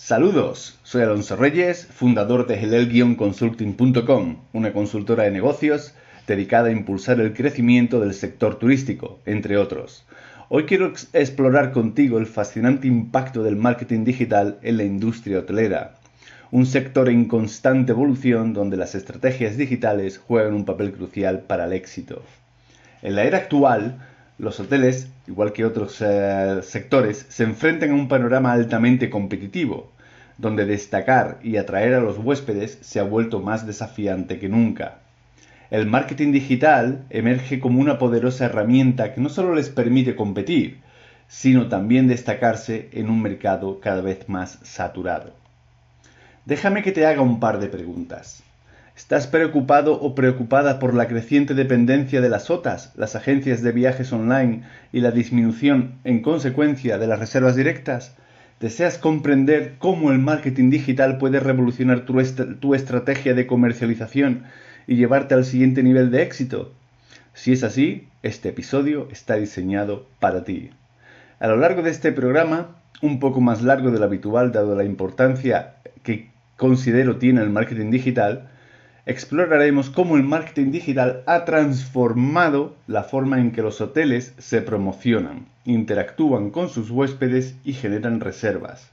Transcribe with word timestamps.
Saludos, 0.00 0.78
soy 0.84 1.02
Alonso 1.02 1.34
Reyes, 1.34 1.84
fundador 1.84 2.46
de 2.46 2.54
helel-consulting.com, 2.54 4.36
una 4.52 4.72
consultora 4.72 5.24
de 5.24 5.32
negocios 5.32 5.92
dedicada 6.26 6.68
a 6.68 6.72
impulsar 6.72 7.20
el 7.20 7.34
crecimiento 7.34 7.98
del 7.98 8.14
sector 8.14 8.60
turístico, 8.60 9.18
entre 9.26 9.58
otros. 9.58 10.06
Hoy 10.48 10.66
quiero 10.66 10.92
explorar 11.12 11.72
contigo 11.72 12.18
el 12.18 12.26
fascinante 12.26 12.86
impacto 12.86 13.42
del 13.42 13.56
marketing 13.56 14.04
digital 14.04 14.58
en 14.62 14.76
la 14.76 14.84
industria 14.84 15.40
hotelera, 15.40 15.96
un 16.52 16.64
sector 16.64 17.08
en 17.08 17.26
constante 17.26 17.90
evolución 17.90 18.54
donde 18.54 18.76
las 18.76 18.94
estrategias 18.94 19.56
digitales 19.56 20.16
juegan 20.16 20.54
un 20.54 20.64
papel 20.64 20.92
crucial 20.92 21.40
para 21.40 21.64
el 21.64 21.72
éxito. 21.72 22.22
En 23.02 23.16
la 23.16 23.24
era 23.24 23.38
actual, 23.38 23.98
los 24.38 24.60
hoteles, 24.60 25.08
igual 25.26 25.52
que 25.52 25.64
otros 25.64 26.00
eh, 26.00 26.60
sectores, 26.62 27.26
se 27.28 27.42
enfrentan 27.42 27.90
a 27.90 27.94
un 27.94 28.08
panorama 28.08 28.52
altamente 28.52 29.10
competitivo, 29.10 29.90
donde 30.38 30.64
destacar 30.64 31.40
y 31.42 31.56
atraer 31.56 31.94
a 31.94 32.00
los 32.00 32.18
huéspedes 32.18 32.78
se 32.80 33.00
ha 33.00 33.02
vuelto 33.02 33.40
más 33.40 33.66
desafiante 33.66 34.38
que 34.38 34.48
nunca. 34.48 35.00
El 35.70 35.86
marketing 35.86 36.32
digital 36.32 37.04
emerge 37.10 37.58
como 37.60 37.80
una 37.80 37.98
poderosa 37.98 38.46
herramienta 38.46 39.12
que 39.12 39.20
no 39.20 39.28
solo 39.28 39.54
les 39.54 39.68
permite 39.68 40.16
competir, 40.16 40.80
sino 41.26 41.68
también 41.68 42.06
destacarse 42.06 42.88
en 42.92 43.10
un 43.10 43.20
mercado 43.20 43.80
cada 43.80 44.00
vez 44.00 44.28
más 44.28 44.60
saturado. 44.62 45.34
Déjame 46.46 46.82
que 46.82 46.92
te 46.92 47.04
haga 47.04 47.20
un 47.20 47.40
par 47.40 47.58
de 47.58 47.68
preguntas. 47.68 48.42
¿Estás 48.98 49.28
preocupado 49.28 49.92
o 49.92 50.16
preocupada 50.16 50.80
por 50.80 50.92
la 50.92 51.06
creciente 51.06 51.54
dependencia 51.54 52.20
de 52.20 52.28
las 52.28 52.50
OTAs, 52.50 52.92
las 52.96 53.14
agencias 53.14 53.62
de 53.62 53.70
viajes 53.70 54.12
online 54.12 54.64
y 54.92 55.02
la 55.02 55.12
disminución 55.12 55.94
en 56.02 56.20
consecuencia 56.20 56.98
de 56.98 57.06
las 57.06 57.20
reservas 57.20 57.54
directas? 57.54 58.16
¿Deseas 58.58 58.98
comprender 58.98 59.76
cómo 59.78 60.10
el 60.10 60.18
marketing 60.18 60.70
digital 60.70 61.16
puede 61.18 61.38
revolucionar 61.38 62.06
tu, 62.06 62.20
tu, 62.58 62.74
estrategia 62.74 63.34
de 63.34 63.46
comercialización 63.46 64.42
y 64.88 64.96
llevarte 64.96 65.34
al 65.34 65.44
siguiente 65.44 65.84
nivel 65.84 66.10
de 66.10 66.22
éxito? 66.22 66.72
Si 67.34 67.52
es 67.52 67.62
así, 67.62 68.08
este 68.24 68.48
episodio 68.48 69.06
está 69.12 69.36
diseñado 69.36 70.08
para 70.18 70.42
ti. 70.42 70.70
A 71.38 71.46
lo 71.46 71.56
largo 71.56 71.82
de 71.82 71.90
este 71.90 72.10
programa, 72.10 72.74
un 73.00 73.20
poco 73.20 73.40
más 73.40 73.62
largo 73.62 73.92
de 73.92 74.00
lo 74.00 74.06
habitual 74.06 74.50
dado 74.50 74.74
la 74.74 74.82
importancia 74.82 75.76
que 76.02 76.30
considero 76.56 77.18
tiene 77.18 77.42
el 77.42 77.50
marketing 77.50 77.92
digital, 77.92 78.48
exploraremos 79.08 79.88
cómo 79.88 80.16
el 80.16 80.22
marketing 80.22 80.70
digital 80.70 81.22
ha 81.24 81.46
transformado 81.46 82.76
la 82.86 83.04
forma 83.04 83.40
en 83.40 83.52
que 83.52 83.62
los 83.62 83.80
hoteles 83.80 84.34
se 84.36 84.60
promocionan, 84.60 85.46
interactúan 85.64 86.50
con 86.50 86.68
sus 86.68 86.90
huéspedes 86.90 87.56
y 87.64 87.72
generan 87.72 88.20
reservas. 88.20 88.90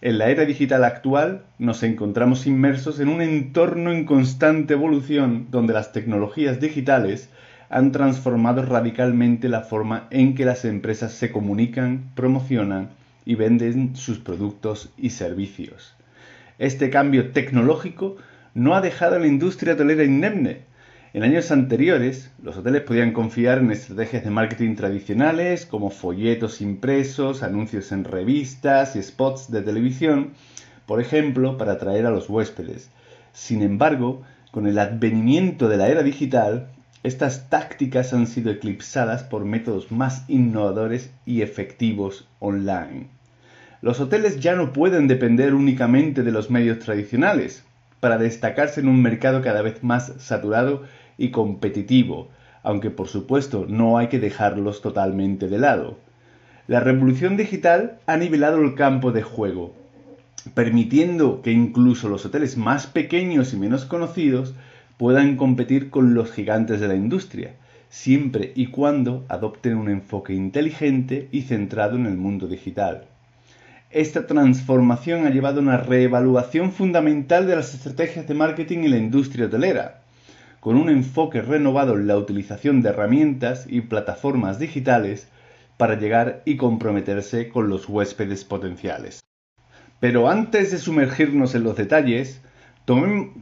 En 0.00 0.18
la 0.18 0.28
era 0.28 0.44
digital 0.44 0.82
actual 0.82 1.44
nos 1.60 1.84
encontramos 1.84 2.48
inmersos 2.48 2.98
en 2.98 3.08
un 3.08 3.22
entorno 3.22 3.92
en 3.92 4.06
constante 4.06 4.74
evolución 4.74 5.46
donde 5.52 5.72
las 5.72 5.92
tecnologías 5.92 6.58
digitales 6.58 7.28
han 7.70 7.92
transformado 7.92 8.62
radicalmente 8.62 9.48
la 9.48 9.60
forma 9.60 10.08
en 10.10 10.34
que 10.34 10.44
las 10.44 10.64
empresas 10.64 11.12
se 11.12 11.30
comunican, 11.30 12.10
promocionan 12.16 12.88
y 13.24 13.36
venden 13.36 13.94
sus 13.94 14.18
productos 14.18 14.90
y 14.98 15.10
servicios. 15.10 15.94
Este 16.58 16.90
cambio 16.90 17.30
tecnológico 17.30 18.16
no 18.54 18.76
ha 18.76 18.80
dejado 18.80 19.18
la 19.18 19.26
industria 19.26 19.74
hotelera 19.74 20.04
indemne. 20.04 20.60
En 21.12 21.24
años 21.24 21.50
anteriores, 21.50 22.30
los 22.40 22.56
hoteles 22.56 22.82
podían 22.82 23.12
confiar 23.12 23.58
en 23.58 23.72
estrategias 23.72 24.22
de 24.22 24.30
marketing 24.30 24.76
tradicionales 24.76 25.66
como 25.66 25.90
folletos 25.90 26.60
impresos, 26.60 27.42
anuncios 27.42 27.90
en 27.90 28.04
revistas 28.04 28.94
y 28.94 29.02
spots 29.02 29.50
de 29.50 29.62
televisión, 29.62 30.30
por 30.86 31.00
ejemplo, 31.00 31.56
para 31.56 31.72
atraer 31.72 32.06
a 32.06 32.10
los 32.10 32.30
huéspedes. 32.30 32.90
Sin 33.32 33.62
embargo, 33.62 34.22
con 34.52 34.68
el 34.68 34.78
advenimiento 34.78 35.68
de 35.68 35.76
la 35.76 35.88
era 35.88 36.04
digital, 36.04 36.68
estas 37.02 37.50
tácticas 37.50 38.12
han 38.12 38.28
sido 38.28 38.52
eclipsadas 38.52 39.24
por 39.24 39.44
métodos 39.44 39.90
más 39.90 40.24
innovadores 40.28 41.10
y 41.26 41.42
efectivos 41.42 42.28
online. 42.38 43.08
Los 43.82 43.98
hoteles 43.98 44.38
ya 44.38 44.54
no 44.54 44.72
pueden 44.72 45.08
depender 45.08 45.54
únicamente 45.54 46.22
de 46.22 46.30
los 46.30 46.50
medios 46.50 46.78
tradicionales 46.78 47.64
para 48.04 48.18
destacarse 48.18 48.80
en 48.80 48.88
un 48.88 49.00
mercado 49.00 49.40
cada 49.40 49.62
vez 49.62 49.82
más 49.82 50.12
saturado 50.18 50.82
y 51.16 51.30
competitivo, 51.30 52.28
aunque 52.62 52.90
por 52.90 53.08
supuesto 53.08 53.64
no 53.66 53.96
hay 53.96 54.08
que 54.08 54.18
dejarlos 54.18 54.82
totalmente 54.82 55.48
de 55.48 55.56
lado. 55.56 55.96
La 56.66 56.80
revolución 56.80 57.38
digital 57.38 58.00
ha 58.04 58.18
nivelado 58.18 58.60
el 58.60 58.74
campo 58.74 59.10
de 59.10 59.22
juego, 59.22 59.74
permitiendo 60.52 61.40
que 61.40 61.52
incluso 61.52 62.10
los 62.10 62.26
hoteles 62.26 62.58
más 62.58 62.86
pequeños 62.86 63.54
y 63.54 63.56
menos 63.56 63.86
conocidos 63.86 64.52
puedan 64.98 65.36
competir 65.36 65.88
con 65.88 66.12
los 66.12 66.30
gigantes 66.30 66.80
de 66.80 66.88
la 66.88 66.96
industria, 66.96 67.54
siempre 67.88 68.52
y 68.54 68.66
cuando 68.66 69.24
adopten 69.30 69.76
un 69.76 69.88
enfoque 69.88 70.34
inteligente 70.34 71.30
y 71.32 71.40
centrado 71.40 71.96
en 71.96 72.04
el 72.04 72.18
mundo 72.18 72.48
digital. 72.48 73.06
Esta 73.94 74.26
transformación 74.26 75.24
ha 75.24 75.30
llevado 75.30 75.60
a 75.60 75.62
una 75.62 75.76
reevaluación 75.76 76.72
fundamental 76.72 77.46
de 77.46 77.54
las 77.54 77.74
estrategias 77.74 78.26
de 78.26 78.34
marketing 78.34 78.78
en 78.78 78.90
la 78.90 78.96
industria 78.96 79.46
hotelera, 79.46 80.02
con 80.58 80.74
un 80.74 80.88
enfoque 80.88 81.40
renovado 81.40 81.94
en 81.94 82.08
la 82.08 82.16
utilización 82.16 82.82
de 82.82 82.88
herramientas 82.88 83.66
y 83.68 83.82
plataformas 83.82 84.58
digitales 84.58 85.28
para 85.76 85.96
llegar 85.96 86.42
y 86.44 86.56
comprometerse 86.56 87.48
con 87.48 87.68
los 87.68 87.88
huéspedes 87.88 88.42
potenciales. 88.42 89.20
Pero 90.00 90.28
antes 90.28 90.72
de 90.72 90.78
sumergirnos 90.78 91.54
en 91.54 91.62
los 91.62 91.76
detalles, 91.76 92.40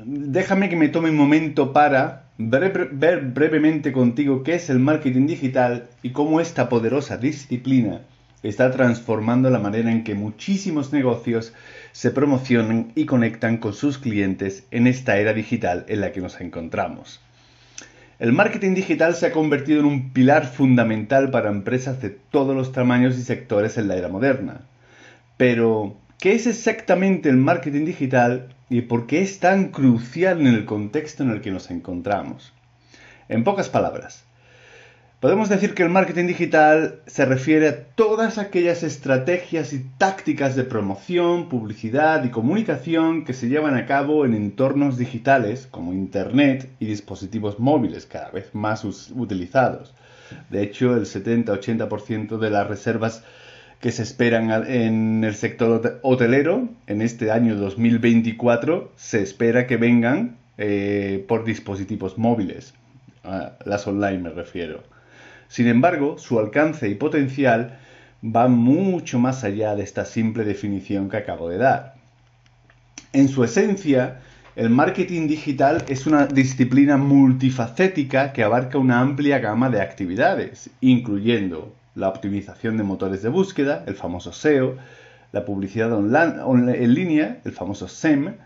déjame 0.05 0.69
que 0.69 0.77
me 0.77 0.91
tome 0.91 1.09
un 1.09 1.17
momento 1.17 1.73
para 1.73 2.27
ver 2.37 2.91
brevemente 2.93 3.91
contigo 3.91 4.43
qué 4.43 4.57
es 4.57 4.69
el 4.69 4.81
marketing 4.81 5.27
digital 5.29 5.89
y 6.03 6.11
cómo 6.11 6.41
esta 6.41 6.69
poderosa 6.69 7.17
disciplina 7.17 8.03
está 8.43 8.71
transformando 8.71 9.51
la 9.51 9.59
manera 9.59 9.91
en 9.91 10.05
que 10.05 10.15
muchísimos 10.15 10.93
negocios 10.93 11.53
se 11.93 12.11
promocionan 12.11 12.93
y 12.95 13.07
conectan 13.07 13.59
con 13.59 13.73
sus 13.73 13.99
clientes 13.99 14.67
en 14.71 14.87
esta 14.87 15.19
era 15.19 15.33
digital 15.33 15.85
en 15.89 16.01
la 16.01 16.13
que 16.13 16.21
nos 16.21 16.41
encontramos. 16.41 17.21
El 18.19 18.33
marketing 18.33 18.75
digital 18.75 19.15
se 19.15 19.27
ha 19.27 19.33
convertido 19.33 19.81
en 19.81 19.87
un 19.87 20.13
pilar 20.13 20.47
fundamental 20.47 21.31
para 21.31 21.51
empresas 21.51 22.01
de 22.01 22.11
todos 22.11 22.55
los 22.55 22.73
tamaños 22.73 23.19
y 23.19 23.23
sectores 23.23 23.79
en 23.79 23.89
la 23.89 23.97
era 23.97 24.09
moderna. 24.09 24.61
Pero, 25.37 25.97
¿qué 26.19 26.35
es 26.35 26.47
exactamente 26.47 27.29
el 27.29 27.37
marketing 27.37 27.85
digital 27.85 28.55
y 28.71 28.83
por 28.83 29.07
qué 29.07 29.23
es 29.23 29.41
tan 29.41 29.71
crucial 29.71 30.41
en 30.41 30.47
el 30.47 30.65
contexto 30.67 31.25
en 31.25 31.31
el 31.31 31.41
que 31.41 31.51
nos 31.51 31.71
encontramos? 31.71 32.53
En 33.29 33.43
pocas 33.45 33.69
palabras, 33.69 34.25
Podemos 35.23 35.49
decir 35.49 35.75
que 35.75 35.85
el 35.85 35.89
marketing 35.89 36.27
digital 36.27 36.97
se 37.07 37.25
refiere 37.25 37.69
a 37.69 37.85
todas 37.95 38.39
aquellas 38.39 38.83
estrategias 38.83 39.73
y 39.73 39.85
tácticas 39.97 40.57
de 40.57 40.65
promoción, 40.65 41.49
publicidad 41.49 42.25
y 42.25 42.31
comunicación 42.31 43.25
que 43.25 43.33
se 43.33 43.49
llevan 43.49 43.77
a 43.77 43.87
cabo 43.87 44.25
en 44.25 44.35
entornos 44.35 44.99
digitales 44.99 45.69
como 45.71 45.93
Internet 45.93 46.69
y 46.81 46.87
dispositivos 46.87 47.61
móviles 47.61 48.05
cada 48.05 48.33
vez 48.33 48.53
más 48.53 48.85
utilizados. 48.85 49.95
De 50.51 50.65
hecho, 50.65 50.97
el 50.97 51.05
70-80% 51.05 52.39
de 52.39 52.51
las 52.51 52.67
reservas 52.67 53.23
que 53.79 53.93
se 53.93 54.03
esperan 54.03 54.51
en 54.67 55.23
el 55.23 55.37
sector 55.37 56.01
hotelero 56.03 56.69
en 56.89 57.01
este 57.01 57.31
año 57.31 57.55
2024 57.55 58.91
se 58.97 59.23
espera 59.23 59.69
que 59.69 59.77
vengan 59.77 60.39
eh, 60.59 61.25
por 61.29 61.45
dispositivos 61.45 62.19
móviles. 62.19 62.75
las 63.65 63.87
online 63.87 64.19
me 64.19 64.31
refiero. 64.31 64.92
Sin 65.53 65.67
embargo, 65.67 66.17
su 66.17 66.39
alcance 66.39 66.89
y 66.89 66.95
potencial 66.95 67.79
van 68.23 68.53
mucho 68.53 69.19
más 69.19 69.45
allá 69.45 69.77
de 69.77 69.83
esta 69.83 70.07
simple 70.07 70.45
definición 70.45 71.11
que 71.11 71.19
acabo 71.19 71.51
de 71.51 71.59
dar. 71.59 71.97
En 73.13 73.29
su 73.29 73.45
esencia, 73.45 74.23
el 74.57 74.71
marketing 74.71 75.29
digital 75.29 75.85
es 75.89 76.07
una 76.07 76.27
disciplina 76.27 76.97
multifacética 76.97 78.33
que 78.33 78.43
abarca 78.43 78.79
una 78.79 79.01
amplia 79.01 79.41
gama 79.41 79.69
de 79.69 79.83
actividades, 79.83 80.71
incluyendo 80.81 81.75
la 81.97 82.09
optimización 82.09 82.79
de 82.79 82.85
motores 82.85 83.21
de 83.23 83.29
búsqueda, 83.29 83.85
el 83.87 83.95
famoso 83.95 84.33
SEO, 84.33 84.79
la 85.33 85.45
publicidad 85.45 85.93
en 85.93 86.95
línea, 86.95 87.43
el 87.45 87.53
famoso 87.53 87.89
SEM, 87.89 88.37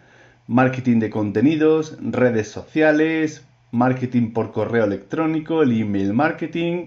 marketing 0.48 0.98
de 0.98 1.10
contenidos, 1.10 1.98
redes 2.00 2.48
sociales, 2.48 3.44
marketing 3.70 4.32
por 4.32 4.52
correo 4.52 4.84
electrónico, 4.84 5.62
el 5.62 5.80
email 5.80 6.12
marketing, 6.12 6.86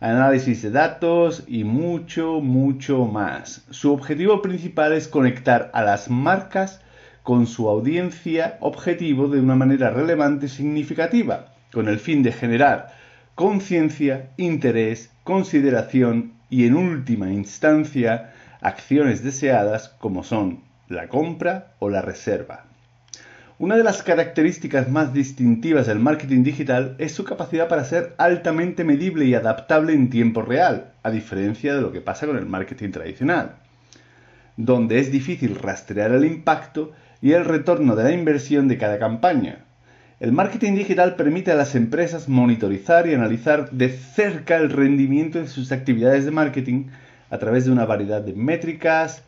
análisis 0.00 0.62
de 0.62 0.70
datos 0.70 1.44
y 1.46 1.64
mucho, 1.64 2.40
mucho 2.40 3.06
más. 3.06 3.64
Su 3.70 3.92
objetivo 3.92 4.42
principal 4.42 4.92
es 4.92 5.08
conectar 5.08 5.70
a 5.72 5.82
las 5.82 6.10
marcas 6.10 6.80
con 7.22 7.46
su 7.46 7.68
audiencia 7.68 8.58
objetivo 8.60 9.28
de 9.28 9.40
una 9.40 9.56
manera 9.56 9.90
relevante 9.90 10.46
y 10.46 10.48
significativa, 10.48 11.54
con 11.72 11.88
el 11.88 11.98
fin 11.98 12.22
de 12.22 12.32
generar 12.32 12.94
conciencia, 13.34 14.30
interés, 14.36 15.10
consideración 15.24 16.34
y 16.48 16.66
en 16.66 16.76
última 16.76 17.30
instancia 17.32 18.32
acciones 18.60 19.22
deseadas 19.22 19.88
como 19.98 20.22
son 20.22 20.62
la 20.88 21.08
compra 21.08 21.74
o 21.78 21.90
la 21.90 22.00
reserva. 22.00 22.65
Una 23.58 23.78
de 23.78 23.84
las 23.84 24.02
características 24.02 24.90
más 24.90 25.14
distintivas 25.14 25.86
del 25.86 25.98
marketing 25.98 26.42
digital 26.42 26.94
es 26.98 27.12
su 27.12 27.24
capacidad 27.24 27.68
para 27.68 27.86
ser 27.86 28.14
altamente 28.18 28.84
medible 28.84 29.24
y 29.24 29.32
adaptable 29.32 29.94
en 29.94 30.10
tiempo 30.10 30.42
real, 30.42 30.92
a 31.02 31.10
diferencia 31.10 31.74
de 31.74 31.80
lo 31.80 31.90
que 31.90 32.02
pasa 32.02 32.26
con 32.26 32.36
el 32.36 32.44
marketing 32.44 32.90
tradicional, 32.90 33.52
donde 34.58 34.98
es 34.98 35.10
difícil 35.10 35.54
rastrear 35.54 36.12
el 36.12 36.26
impacto 36.26 36.92
y 37.22 37.32
el 37.32 37.46
retorno 37.46 37.96
de 37.96 38.04
la 38.04 38.12
inversión 38.12 38.68
de 38.68 38.76
cada 38.76 38.98
campaña. 38.98 39.64
El 40.20 40.32
marketing 40.32 40.74
digital 40.74 41.16
permite 41.16 41.50
a 41.50 41.56
las 41.56 41.74
empresas 41.74 42.28
monitorizar 42.28 43.06
y 43.06 43.14
analizar 43.14 43.70
de 43.70 43.88
cerca 43.88 44.56
el 44.58 44.68
rendimiento 44.68 45.38
de 45.38 45.48
sus 45.48 45.72
actividades 45.72 46.26
de 46.26 46.30
marketing 46.30 46.88
a 47.30 47.38
través 47.38 47.64
de 47.64 47.72
una 47.72 47.86
variedad 47.86 48.20
de 48.20 48.34
métricas 48.34 49.22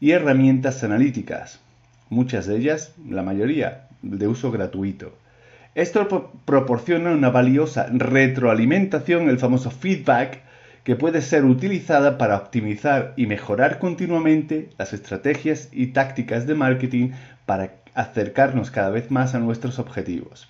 y 0.00 0.12
herramientas 0.12 0.82
analíticas 0.84 1.60
muchas 2.08 2.46
de 2.46 2.56
ellas, 2.56 2.92
la 3.08 3.22
mayoría, 3.22 3.88
de 4.02 4.28
uso 4.28 4.50
gratuito. 4.50 5.16
Esto 5.74 6.32
proporciona 6.44 7.10
una 7.10 7.30
valiosa 7.30 7.86
retroalimentación, 7.90 9.28
el 9.28 9.38
famoso 9.38 9.70
feedback, 9.70 10.40
que 10.84 10.96
puede 10.96 11.22
ser 11.22 11.44
utilizada 11.44 12.18
para 12.18 12.36
optimizar 12.36 13.14
y 13.16 13.26
mejorar 13.26 13.78
continuamente 13.78 14.68
las 14.78 14.92
estrategias 14.92 15.68
y 15.72 15.88
tácticas 15.88 16.46
de 16.46 16.54
marketing 16.54 17.10
para 17.46 17.72
acercarnos 17.94 18.70
cada 18.70 18.90
vez 18.90 19.10
más 19.10 19.34
a 19.34 19.40
nuestros 19.40 19.78
objetivos. 19.78 20.48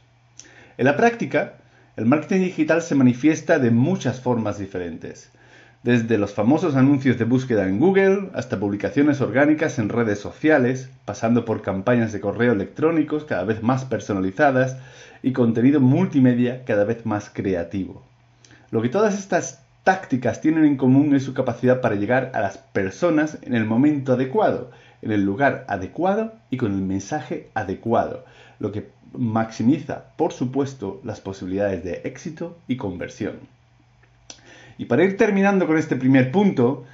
En 0.77 0.87
la 0.87 0.97
práctica, 0.97 1.55
el 1.97 2.07
marketing 2.07 2.41
digital 2.41 2.83
se 2.83 2.97
manifiesta 2.97 3.61
de 3.61 3.71
muchas 3.71 4.21
formas 4.21 4.59
diferentes 4.59 5.31
desde 5.85 6.17
los 6.17 6.33
famosos 6.33 6.77
anuncios 6.77 7.19
de 7.19 7.27
búsqueda 7.27 7.69
en 7.69 7.79
Google 7.79 8.31
hasta 8.33 8.59
publicaciones 8.59 9.21
orgánicas 9.21 9.79
en 9.79 9.91
redes 9.91 10.19
sociales, 10.19 10.89
pasando 11.05 11.45
por 11.45 11.61
campañas 11.61 12.11
de 12.11 12.21
correo 12.21 12.53
electrónicos 12.53 13.25
cada 13.25 13.45
vez 13.45 13.63
más 13.63 13.85
personalizadas 13.85 14.79
y 15.23 15.35
contenido 15.35 15.81
multimedia 15.81 16.65
cada 16.65 16.85
vez 16.85 17.05
más 17.05 17.29
creativo. 17.29 18.03
Lo 18.71 18.81
que 18.81 18.89
todas 18.89 19.19
estas 19.19 19.63
tácticas 19.85 20.41
tienen 20.41 20.65
en 20.65 20.79
común 20.79 21.15
es 21.15 21.23
su 21.23 21.35
capacidad 21.35 21.83
para 21.83 21.97
llegar 21.97 22.33
a 22.33 22.41
las 22.41 22.57
personas 22.57 23.37
en 23.43 23.55
el 23.55 23.67
momento 23.67 24.15
adecuado, 24.15 24.71
en 25.03 25.13
el 25.13 25.23
lugar 25.23 25.67
adecuado 25.69 26.33
y 26.49 26.57
con 26.57 26.73
el 26.73 26.81
mensaje 26.81 27.51
adecuado, 27.53 28.25
lo 28.59 28.73
que 28.73 28.89
maximiza, 29.13 30.05
por 30.17 30.33
supuesto, 30.33 31.03
las 31.05 31.21
posibilidades 31.21 31.85
de 31.85 32.01
éxito 32.05 32.57
y 32.69 32.79
conversión. 32.79 33.54
Y 34.79 34.87
para 34.87 35.05
ir 35.05 35.17
terminando 35.17 35.67
con 35.67 35.79
este 35.79 35.97
primer 35.97 36.31
punto, 36.31 36.85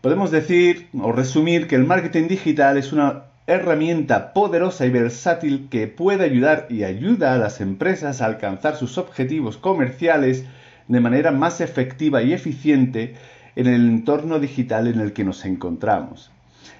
podemos 0.00 0.30
decir 0.30 0.88
o 1.00 1.12
resumir 1.12 1.66
que 1.68 1.76
el 1.76 1.84
marketing 1.84 2.28
digital 2.28 2.78
es 2.78 2.92
una 2.92 3.24
herramienta 3.46 4.32
poderosa 4.32 4.86
y 4.86 4.90
versátil 4.90 5.68
que 5.70 5.86
puede 5.86 6.24
ayudar 6.24 6.66
y 6.68 6.82
ayuda 6.84 7.34
a 7.34 7.38
las 7.38 7.60
empresas 7.60 8.20
a 8.20 8.26
alcanzar 8.26 8.76
sus 8.76 8.98
objetivos 8.98 9.56
comerciales 9.56 10.44
de 10.88 11.00
manera 11.00 11.30
más 11.30 11.60
efectiva 11.60 12.22
y 12.22 12.32
eficiente 12.32 13.14
en 13.54 13.66
el 13.66 13.86
entorno 13.86 14.38
digital 14.38 14.86
en 14.86 15.00
el 15.00 15.12
que 15.12 15.24
nos 15.24 15.44
encontramos. 15.44 16.30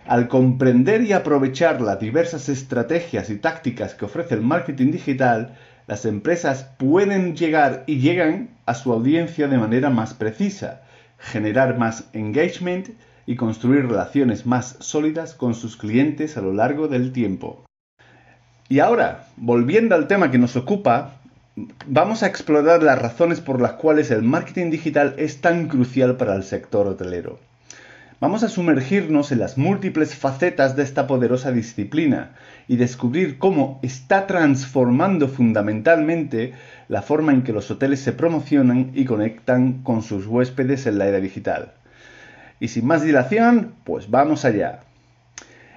Al 0.06 0.29
comprender 0.29 1.02
y 1.02 1.12
aprovechar 1.12 1.81
las 1.81 2.00
diversas 2.00 2.49
estrategias 2.49 3.31
y 3.31 3.37
tácticas 3.37 3.94
que 3.94 4.05
ofrece 4.05 4.35
el 4.35 4.43
marketing 4.43 4.93
digital, 4.93 5.56
las 5.87 6.05
empresas 6.05 6.65
pueden 6.79 7.37
llegar 7.37 7.85
y 7.87 7.99
llegan 7.99 8.50
a 8.67 8.75
su 8.75 8.93
audiencia 8.93 9.49
de 9.49 9.59
manera 9.59 9.91
más 9.91 10.15
precisa, 10.15 10.83
generar 11.19 11.79
más 11.79 12.09
engagement 12.12 12.88
y 13.25 13.37
construir 13.37 13.87
relaciones 13.87 14.47
más 14.47 14.77
sólidas 14.81 15.35
con 15.35 15.55
sus 15.55 15.77
clientes 15.77 16.37
a 16.37 16.43
lo 16.43 16.53
largo 16.53 16.88
del 16.88 17.12
tiempo. 17.12 17.65
Y 18.69 18.81
ahora, 18.81 19.29
volviendo 19.37 19.94
al 19.94 20.09
tema 20.09 20.31
que 20.31 20.38
nos 20.38 20.56
ocupa, 20.56 21.21
vamos 21.87 22.23
a 22.23 22.27
explorar 22.27 22.83
las 22.83 23.00
razones 23.00 23.41
por 23.41 23.61
las 23.61 23.75
cuales 23.75 24.11
el 24.11 24.23
marketing 24.23 24.71
digital 24.71 25.15
es 25.19 25.41
tan 25.41 25.69
crucial 25.69 26.17
para 26.17 26.35
el 26.35 26.43
sector 26.43 26.88
hotelero. 26.88 27.38
Vamos 28.18 28.42
a 28.42 28.48
sumergirnos 28.48 29.30
en 29.30 29.40
las 29.40 29.58
múltiples 29.58 30.14
facetas 30.14 30.74
de 30.74 30.82
esta 30.84 31.06
poderosa 31.06 31.52
disciplina 31.52 32.30
y 32.66 32.76
descubrir 32.76 33.36
cómo 33.36 33.78
está 33.82 34.26
transformando 34.26 35.28
fundamentalmente 35.28 36.54
la 36.88 37.02
forma 37.02 37.34
en 37.34 37.42
que 37.42 37.52
los 37.52 37.70
hoteles 37.70 38.00
se 38.00 38.14
promocionan 38.14 38.90
y 38.94 39.04
conectan 39.04 39.82
con 39.82 40.00
sus 40.00 40.26
huéspedes 40.26 40.86
en 40.86 40.96
la 40.96 41.08
era 41.08 41.20
digital. 41.20 41.74
Y 42.58 42.68
sin 42.68 42.86
más 42.86 43.02
dilación, 43.02 43.74
pues 43.84 44.10
vamos 44.10 44.46
allá. 44.46 44.80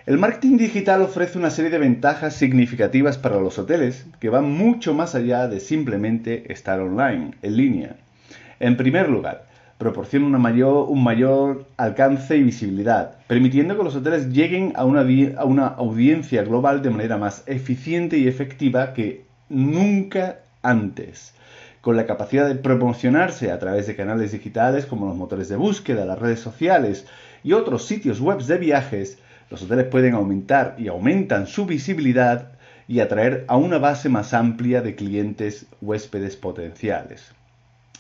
El 0.06 0.18
marketing 0.18 0.56
digital 0.56 1.02
ofrece 1.02 1.38
una 1.38 1.50
serie 1.50 1.72
de 1.72 1.78
ventajas 1.78 2.36
significativas 2.36 3.18
para 3.18 3.42
los 3.42 3.60
hoteles 3.60 4.06
que 4.22 4.30
van 4.30 4.50
mucho 4.50 4.94
más 4.94 5.14
allá 5.14 5.50
de 5.50 5.60
simplemente 5.60 6.54
estar 6.54 6.80
online, 6.80 7.32
en 7.42 7.58
línea. 7.58 7.96
En 8.62 8.78
primer 8.78 9.10
lugar, 9.10 9.49
proporciona 9.80 10.38
un 10.38 11.04
mayor 11.04 11.66
alcance 11.78 12.36
y 12.36 12.44
visibilidad, 12.44 13.14
permitiendo 13.28 13.78
que 13.78 13.84
los 13.86 13.96
hoteles 13.96 14.28
lleguen 14.28 14.74
a 14.76 14.84
una, 14.84 15.02
a 15.38 15.46
una 15.46 15.68
audiencia 15.68 16.44
global 16.44 16.82
de 16.82 16.90
manera 16.90 17.18
más 17.18 17.44
eficiente 17.48 18.18
y 18.18 18.28
efectiva 18.28 18.94
que 18.94 19.24
nunca 19.48 20.40
antes 20.62 21.34
con 21.82 21.96
la 21.96 22.06
capacidad 22.06 22.46
de 22.46 22.56
promocionarse 22.56 23.52
a 23.52 23.60
través 23.60 23.88
de 23.88 23.96
canales 23.96 24.34
digitales 24.34 24.86
como 24.86 25.08
los 25.08 25.16
motores 25.16 25.48
de 25.48 25.56
búsqueda, 25.56 26.06
las 26.06 26.20
redes 26.20 26.42
sociales 26.42 27.06
y 27.42 27.54
otros 27.54 27.86
sitios 27.86 28.20
web 28.20 28.42
de 28.42 28.58
viajes, 28.58 29.18
los 29.50 29.62
hoteles 29.64 29.86
pueden 29.86 30.14
aumentar 30.14 30.76
y 30.78 30.90
aumentan 30.90 31.48
su 31.48 31.66
visibilidad 31.66 32.52
y 32.90 33.00
atraer 33.00 33.46
a 33.48 33.56
una 33.56 33.78
base 33.78 34.10
más 34.10 34.34
amplia 34.34 34.82
de 34.82 34.96
clientes 34.96 35.68
huéspedes 35.80 36.36
potenciales. 36.36 37.32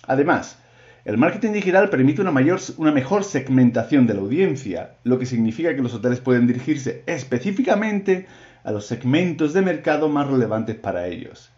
Además, 0.05 0.57
el 1.05 1.17
marketing 1.17 1.53
digital 1.53 1.89
permite 1.89 2.21
una, 2.21 2.31
mayor, 2.31 2.59
una 2.77 2.91
mejor 2.91 3.23
segmentación 3.23 4.05
de 4.05 4.13
la 4.13 4.19
audiencia, 4.19 4.95
lo 5.03 5.17
que 5.17 5.25
significa 5.25 5.75
que 5.75 5.81
los 5.81 5.93
hoteles 5.93 6.19
pueden 6.19 6.45
dirigirse 6.45 7.03
específicamente 7.05 8.27
a 8.63 8.71
los 8.71 8.85
segmentos 8.85 9.53
de 9.53 9.61
mercado 9.61 10.09
más 10.09 10.27
relevantes 10.27 10.75
para 10.75 11.07
ellos. 11.07 11.51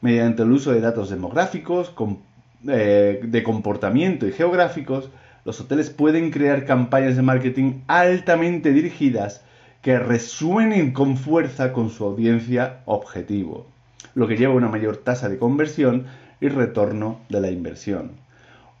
Mediante 0.00 0.42
el 0.42 0.50
uso 0.50 0.72
de 0.72 0.80
datos 0.80 1.08
demográficos, 1.10 1.94
eh, 2.68 3.20
de 3.22 3.42
comportamiento 3.42 4.26
y 4.26 4.32
geográficos, 4.32 5.10
los 5.44 5.60
hoteles 5.60 5.90
pueden 5.90 6.30
crear 6.30 6.64
campañas 6.64 7.16
de 7.16 7.22
marketing 7.22 7.80
altamente 7.86 8.72
dirigidas 8.72 9.42
que 9.82 9.98
resuenen 9.98 10.92
con 10.92 11.16
fuerza 11.16 11.72
con 11.72 11.90
su 11.90 12.04
audiencia 12.04 12.80
objetivo, 12.84 13.66
lo 14.14 14.26
que 14.26 14.36
lleva 14.36 14.52
a 14.52 14.56
una 14.56 14.68
mayor 14.68 14.98
tasa 14.98 15.28
de 15.28 15.38
conversión 15.38 16.06
y 16.40 16.48
retorno 16.48 17.20
de 17.28 17.40
la 17.40 17.50
inversión. 17.50 18.12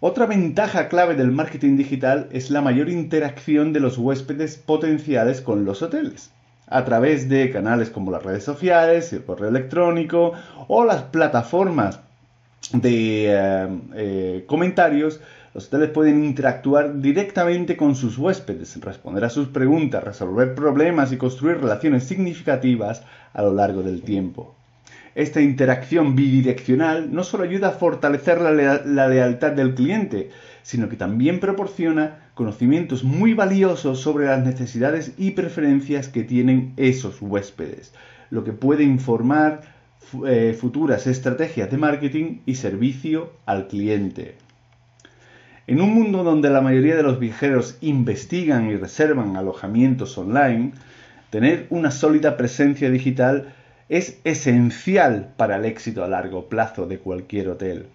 Otra 0.02 0.24
ventaja 0.24 0.88
clave 0.88 1.14
del 1.14 1.30
marketing 1.30 1.76
digital 1.76 2.26
es 2.32 2.50
la 2.50 2.62
mayor 2.62 2.88
interacción 2.88 3.74
de 3.74 3.80
los 3.80 3.98
huéspedes 3.98 4.56
potenciales 4.56 5.42
con 5.42 5.66
los 5.66 5.82
hoteles, 5.82 6.30
a 6.68 6.86
través 6.86 7.28
de 7.28 7.50
canales 7.50 7.90
como 7.90 8.10
las 8.10 8.22
redes 8.22 8.42
sociales, 8.42 9.12
el 9.12 9.24
correo 9.24 9.50
electrónico 9.50 10.32
o 10.68 10.86
las 10.86 11.02
plataformas 11.02 12.00
de 12.72 13.26
eh, 13.28 13.68
eh, 13.94 14.44
comentarios, 14.46 15.20
los 15.52 15.66
hoteles 15.66 15.90
pueden 15.90 16.24
interactuar 16.24 16.98
directamente 17.02 17.76
con 17.76 17.94
sus 17.94 18.16
huéspedes, 18.16 18.80
responder 18.80 19.26
a 19.26 19.28
sus 19.28 19.48
preguntas, 19.48 20.02
resolver 20.02 20.54
problemas 20.54 21.12
y 21.12 21.18
construir 21.18 21.58
relaciones 21.58 22.04
significativas 22.04 23.02
a 23.34 23.42
lo 23.42 23.52
largo 23.52 23.82
del 23.82 24.00
tiempo. 24.00 24.54
Esta 25.20 25.42
interacción 25.42 26.16
bidireccional 26.16 27.12
no 27.12 27.24
solo 27.24 27.44
ayuda 27.44 27.68
a 27.68 27.72
fortalecer 27.72 28.40
la, 28.40 29.06
lealtad 29.08 29.52
del 29.52 29.74
cliente, 29.74 30.30
sino 30.62 30.88
que 30.88 30.96
también 30.96 31.40
proporciona 31.40 32.30
conocimientos 32.32 33.04
muy 33.04 33.34
valiosos 33.34 34.00
sobre 34.00 34.24
las 34.24 34.42
necesidades 34.42 35.12
y 35.18 35.32
preferencias 35.32 36.08
que 36.08 36.24
tienen 36.24 36.72
esos 36.78 37.20
huéspedes, 37.20 37.92
lo 38.30 38.44
que 38.44 38.54
puede 38.54 38.82
informar 38.82 39.60
eh, 40.26 40.56
futuras 40.58 41.06
estrategias 41.06 41.70
de 41.70 41.76
marketing 41.76 42.38
y 42.46 42.54
servicio 42.54 43.30
al 43.44 43.68
cliente. 43.68 44.36
En 45.66 45.82
un 45.82 45.92
mundo 45.92 46.24
donde 46.24 46.48
la 46.48 46.62
mayoría 46.62 46.96
de 46.96 47.02
los 47.02 47.18
viajeros 47.18 47.76
investigan 47.82 48.70
y 48.70 48.76
reservan 48.76 49.36
alojamientos 49.36 50.16
online, 50.16 50.72
tener 51.28 51.66
una 51.68 51.90
sólida 51.90 52.38
presencia 52.38 52.90
digital 52.90 53.52
es 53.90 54.20
esencial 54.22 55.34
para 55.36 55.56
el 55.56 55.64
éxito 55.64 56.04
a 56.04 56.08
largo 56.08 56.48
plazo 56.48 56.86
de 56.86 56.98
cualquier 56.98 57.48
hotel. 57.48 57.86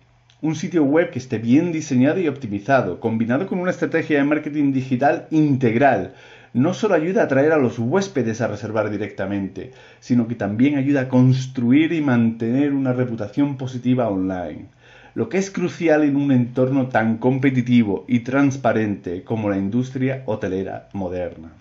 Un 0.42 0.58
sitio 0.58 0.84
web 0.84 1.10
que 1.10 1.20
esté 1.20 1.38
bien 1.38 1.72
diseñado 1.72 2.20
y 2.20 2.28
optimizado, 2.28 3.00
combinado 3.00 3.48
con 3.48 3.60
una 3.60 3.72
estrategia 3.72 4.18
de 4.18 4.26
marketing 4.26 4.74
digital 4.74 5.26
integral, 5.32 6.14
no 6.52 6.74
solo 6.74 6.96
ayuda 6.96 7.22
a 7.22 7.26
atraer 7.26 7.54
a 7.54 7.58
los 7.58 7.80
huéspedes 7.80 8.42
a 8.42 8.48
reservar 8.48 8.90
directamente, 8.90 9.72
sino 10.02 10.28
que 10.28 10.36
también 10.36 10.76
ayuda 10.76 11.02
a 11.02 11.08
construir 11.08 11.94
y 11.94 12.02
mantener 12.02 12.74
una 12.74 12.92
reputación 12.92 13.56
positiva 13.56 14.10
online, 14.10 14.66
lo 15.14 15.30
que 15.30 15.38
es 15.38 15.50
crucial 15.50 16.04
en 16.04 16.18
un 16.18 16.34
entorno 16.34 16.90
tan 16.90 17.20
competitivo 17.20 18.04
y 18.10 18.20
transparente 18.20 19.24
como 19.24 19.50
la 19.50 19.58
industria 19.58 20.24
hotelera 20.26 20.90
moderna. 20.92 21.54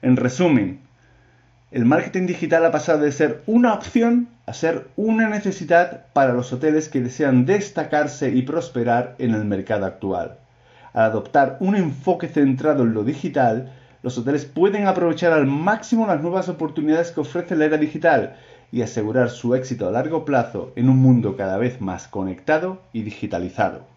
En 0.00 0.16
resumen, 0.16 0.78
El 1.72 1.86
marketing 1.86 2.26
digital 2.26 2.66
ha 2.66 2.70
pasado 2.70 2.98
de 2.98 3.12
ser 3.12 3.40
una 3.46 3.72
opción 3.72 4.28
a 4.44 4.52
ser 4.52 4.88
una 4.94 5.30
necesidad 5.30 6.04
para 6.12 6.34
los 6.34 6.52
hoteles 6.52 6.90
que 6.90 7.00
desean 7.00 7.46
destacarse 7.46 8.28
y 8.28 8.42
prosperar 8.42 9.14
en 9.16 9.32
el 9.32 9.46
mercado 9.46 9.86
actual. 9.86 10.36
Al 10.92 11.04
adoptar 11.04 11.56
un 11.60 11.74
enfoque 11.74 12.28
centrado 12.28 12.82
en 12.82 12.92
lo 12.92 13.04
digital, 13.04 13.72
los 14.02 14.18
hoteles 14.18 14.44
pueden 14.44 14.86
aprovechar 14.86 15.32
al 15.32 15.46
máximo 15.46 16.06
las 16.06 16.20
nuevas 16.20 16.50
oportunidades 16.50 17.10
que 17.10 17.22
ofrece 17.22 17.56
la 17.56 17.64
era 17.64 17.78
digital 17.78 18.36
y 18.70 18.82
asegurar 18.82 19.30
su 19.30 19.54
éxito 19.54 19.88
a 19.88 19.92
largo 19.92 20.26
plazo 20.26 20.74
en 20.76 20.90
un 20.90 20.98
mundo 20.98 21.38
cada 21.38 21.56
vez 21.56 21.80
más 21.80 22.06
conectado 22.06 22.82
y 22.92 23.00
digitalizado. 23.00 23.91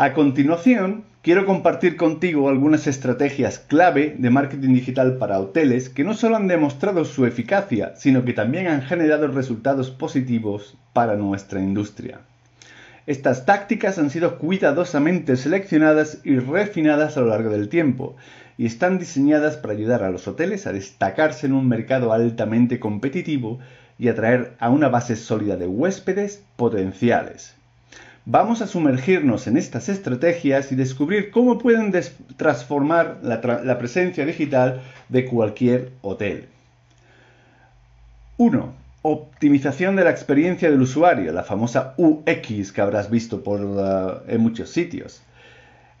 A 0.00 0.12
continuación, 0.12 1.02
quiero 1.22 1.44
compartir 1.44 1.96
contigo 1.96 2.48
algunas 2.48 2.86
estrategias 2.86 3.58
clave 3.58 4.14
de 4.16 4.30
marketing 4.30 4.74
digital 4.74 5.16
para 5.16 5.40
hoteles 5.40 5.88
que 5.88 6.04
no 6.04 6.14
solo 6.14 6.36
han 6.36 6.46
demostrado 6.46 7.04
su 7.04 7.26
eficacia, 7.26 7.96
sino 7.96 8.24
que 8.24 8.32
también 8.32 8.68
han 8.68 8.82
generado 8.82 9.26
resultados 9.26 9.90
positivos 9.90 10.78
para 10.92 11.16
nuestra 11.16 11.58
industria. 11.58 12.20
Estas 13.08 13.44
tácticas 13.44 13.98
han 13.98 14.10
sido 14.10 14.38
cuidadosamente 14.38 15.36
seleccionadas 15.36 16.20
y 16.22 16.38
refinadas 16.38 17.16
a 17.16 17.22
lo 17.22 17.30
largo 17.30 17.50
del 17.50 17.68
tiempo 17.68 18.14
y 18.56 18.66
están 18.66 19.00
diseñadas 19.00 19.56
para 19.56 19.72
ayudar 19.72 20.04
a 20.04 20.10
los 20.10 20.28
hoteles 20.28 20.68
a 20.68 20.72
destacarse 20.72 21.46
en 21.46 21.54
un 21.54 21.66
mercado 21.66 22.12
altamente 22.12 22.78
competitivo 22.78 23.58
y 23.98 24.06
atraer 24.06 24.52
a 24.60 24.70
una 24.70 24.90
base 24.90 25.16
sólida 25.16 25.56
de 25.56 25.66
huéspedes 25.66 26.44
potenciales. 26.54 27.57
Vamos 28.30 28.60
a 28.60 28.66
sumergirnos 28.66 29.46
en 29.46 29.56
estas 29.56 29.88
estrategias 29.88 30.70
y 30.70 30.74
descubrir 30.74 31.30
cómo 31.30 31.56
pueden 31.56 31.90
transformar 32.36 33.20
la, 33.22 33.78
presencia 33.78 34.26
digital 34.26 34.82
de 35.08 35.24
cualquier 35.24 35.92
hotel. 36.02 36.44
1. 38.36 38.74
Optimización 39.00 39.96
de 39.96 40.04
la 40.04 40.10
experiencia 40.10 40.70
del 40.70 40.82
usuario, 40.82 41.32
la 41.32 41.42
famosa 41.42 41.94
UX 41.96 42.70
que 42.70 42.82
habrás 42.82 43.08
visto 43.08 43.42
por, 43.42 43.62
en 44.28 44.40
muchos 44.42 44.68
sitios. 44.68 45.22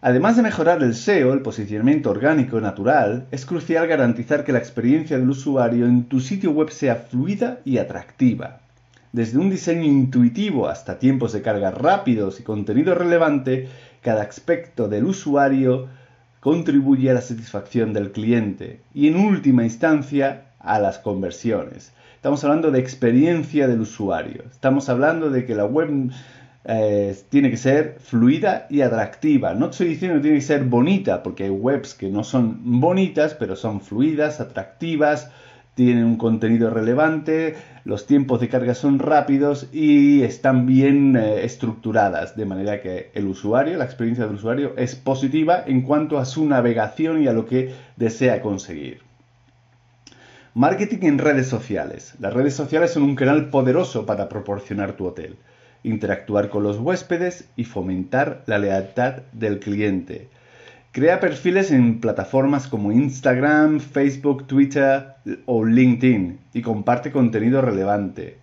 Además 0.02 0.36
de 0.36 0.42
mejorar 0.42 0.82
el 0.82 0.94
SEO, 0.94 1.32
el 1.32 1.40
posicionamiento 1.40 2.10
orgánico 2.10 2.60
natural, 2.60 3.26
es 3.30 3.46
crucial 3.46 3.86
garantizar 3.86 4.44
que 4.44 4.52
la 4.52 4.58
experiencia 4.58 5.18
del 5.18 5.30
usuario 5.30 5.86
en 5.86 6.04
tu 6.04 6.20
sitio 6.20 6.50
web 6.50 6.68
sea 6.68 6.96
fluida 6.96 7.60
y 7.64 7.78
atractiva. 7.78 8.60
Desde 9.18 9.38
un 9.38 9.50
diseño 9.50 9.82
intuitivo 9.82 10.68
hasta 10.68 11.00
tiempos 11.00 11.32
de 11.32 11.42
carga 11.42 11.72
rápidos 11.72 12.38
y 12.38 12.44
contenido 12.44 12.94
relevante, 12.94 13.66
cada 14.00 14.22
aspecto 14.22 14.88
del 14.88 15.06
usuario 15.06 15.88
contribuye 16.38 17.10
a 17.10 17.14
la 17.14 17.20
satisfacción 17.20 17.92
del 17.92 18.12
cliente 18.12 18.80
y 18.94 19.08
en 19.08 19.16
última 19.16 19.64
instancia 19.64 20.52
a 20.60 20.78
las 20.78 21.00
conversiones. 21.00 21.92
Estamos 22.14 22.44
hablando 22.44 22.70
de 22.70 22.78
experiencia 22.78 23.66
del 23.66 23.80
usuario. 23.80 24.44
Estamos 24.52 24.88
hablando 24.88 25.30
de 25.30 25.44
que 25.44 25.56
la 25.56 25.64
web 25.64 26.12
eh, 26.64 27.18
tiene 27.28 27.50
que 27.50 27.56
ser 27.56 27.96
fluida 27.98 28.68
y 28.70 28.82
atractiva. 28.82 29.52
No 29.52 29.70
estoy 29.70 29.88
diciendo 29.88 30.18
que 30.18 30.22
tiene 30.22 30.36
que 30.36 30.44
ser 30.44 30.62
bonita, 30.62 31.24
porque 31.24 31.42
hay 31.42 31.50
webs 31.50 31.94
que 31.94 32.08
no 32.08 32.22
son 32.22 32.80
bonitas, 32.80 33.34
pero 33.34 33.56
son 33.56 33.80
fluidas, 33.80 34.38
atractivas, 34.38 35.32
tienen 35.78 36.06
un 36.06 36.16
contenido 36.16 36.70
relevante, 36.70 37.54
los 37.84 38.04
tiempos 38.04 38.40
de 38.40 38.48
carga 38.48 38.74
son 38.74 38.98
rápidos 38.98 39.68
y 39.72 40.24
están 40.24 40.66
bien 40.66 41.14
eh, 41.14 41.44
estructuradas, 41.44 42.36
de 42.36 42.46
manera 42.46 42.82
que 42.82 43.12
el 43.14 43.28
usuario, 43.28 43.78
la 43.78 43.84
experiencia 43.84 44.26
del 44.26 44.34
usuario 44.34 44.72
es 44.76 44.96
positiva 44.96 45.62
en 45.64 45.82
cuanto 45.82 46.18
a 46.18 46.24
su 46.24 46.46
navegación 46.46 47.22
y 47.22 47.28
a 47.28 47.32
lo 47.32 47.46
que 47.46 47.74
desea 47.94 48.42
conseguir. 48.42 49.02
Marketing 50.52 50.98
en 51.02 51.18
redes 51.18 51.46
sociales. 51.46 52.14
Las 52.18 52.34
redes 52.34 52.54
sociales 52.54 52.90
son 52.90 53.04
un 53.04 53.14
canal 53.14 53.48
poderoso 53.48 54.04
para 54.04 54.28
proporcionar 54.28 54.94
tu 54.94 55.06
hotel, 55.06 55.36
interactuar 55.84 56.48
con 56.48 56.64
los 56.64 56.80
huéspedes 56.80 57.48
y 57.54 57.62
fomentar 57.62 58.42
la 58.46 58.58
lealtad 58.58 59.22
del 59.30 59.60
cliente. 59.60 60.26
Crea 60.98 61.20
perfiles 61.20 61.70
en 61.70 62.00
plataformas 62.00 62.66
como 62.66 62.90
Instagram, 62.90 63.78
Facebook, 63.78 64.48
Twitter 64.48 65.14
o 65.46 65.64
LinkedIn 65.64 66.40
y 66.52 66.60
comparte 66.60 67.12
contenido 67.12 67.62
relevante. 67.62 68.38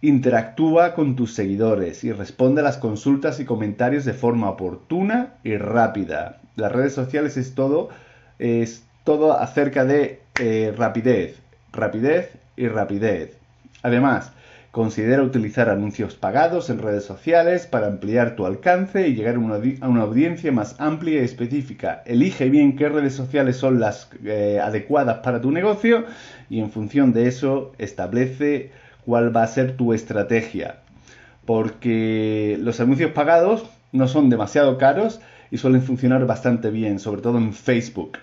Interactúa 0.00 0.94
con 0.94 1.14
tus 1.14 1.34
seguidores 1.34 2.02
y 2.02 2.10
responde 2.10 2.62
a 2.62 2.64
las 2.64 2.78
consultas 2.78 3.38
y 3.38 3.44
comentarios 3.44 4.06
de 4.06 4.14
forma 4.14 4.48
oportuna 4.48 5.34
y 5.44 5.58
rápida. 5.58 6.40
Las 6.56 6.72
redes 6.72 6.94
sociales 6.94 7.36
es 7.36 7.54
todo, 7.54 7.90
es 8.38 8.84
todo 9.04 9.38
acerca 9.38 9.84
de 9.84 10.22
eh, 10.40 10.72
rapidez, 10.74 11.38
rapidez 11.70 12.30
y 12.56 12.66
rapidez. 12.66 13.36
Además, 13.82 14.32
Considera 14.74 15.22
utilizar 15.22 15.70
anuncios 15.70 16.16
pagados 16.16 16.68
en 16.68 16.80
redes 16.80 17.04
sociales 17.04 17.68
para 17.68 17.86
ampliar 17.86 18.34
tu 18.34 18.44
alcance 18.44 19.06
y 19.06 19.14
llegar 19.14 19.36
a 19.36 19.38
una, 19.38 20.00
audiencia 20.02 20.50
más 20.50 20.74
amplia 20.80 21.20
y 21.20 21.24
específica. 21.24 22.02
Elige 22.06 22.50
bien 22.50 22.74
qué 22.74 22.88
redes 22.88 23.14
sociales 23.14 23.56
son 23.56 23.78
las 23.78 24.10
eh, 24.24 24.58
adecuadas 24.60 25.18
para 25.18 25.40
tu 25.40 25.52
negocio 25.52 26.06
y 26.50 26.58
en 26.58 26.72
función 26.72 27.12
de 27.12 27.28
eso 27.28 27.70
establece 27.78 28.72
cuál 29.04 29.34
va 29.34 29.44
a 29.44 29.46
ser 29.46 29.76
tu 29.76 29.92
estrategia. 29.92 30.80
Porque 31.44 32.58
los 32.60 32.80
anuncios 32.80 33.12
pagados 33.12 33.70
no 33.92 34.08
son 34.08 34.28
demasiado 34.28 34.76
caros 34.76 35.20
y 35.52 35.58
suelen 35.58 35.82
funcionar 35.82 36.26
bastante 36.26 36.70
bien, 36.70 36.98
sobre 36.98 37.22
todo 37.22 37.38
en 37.38 37.52
Facebook. 37.52 38.18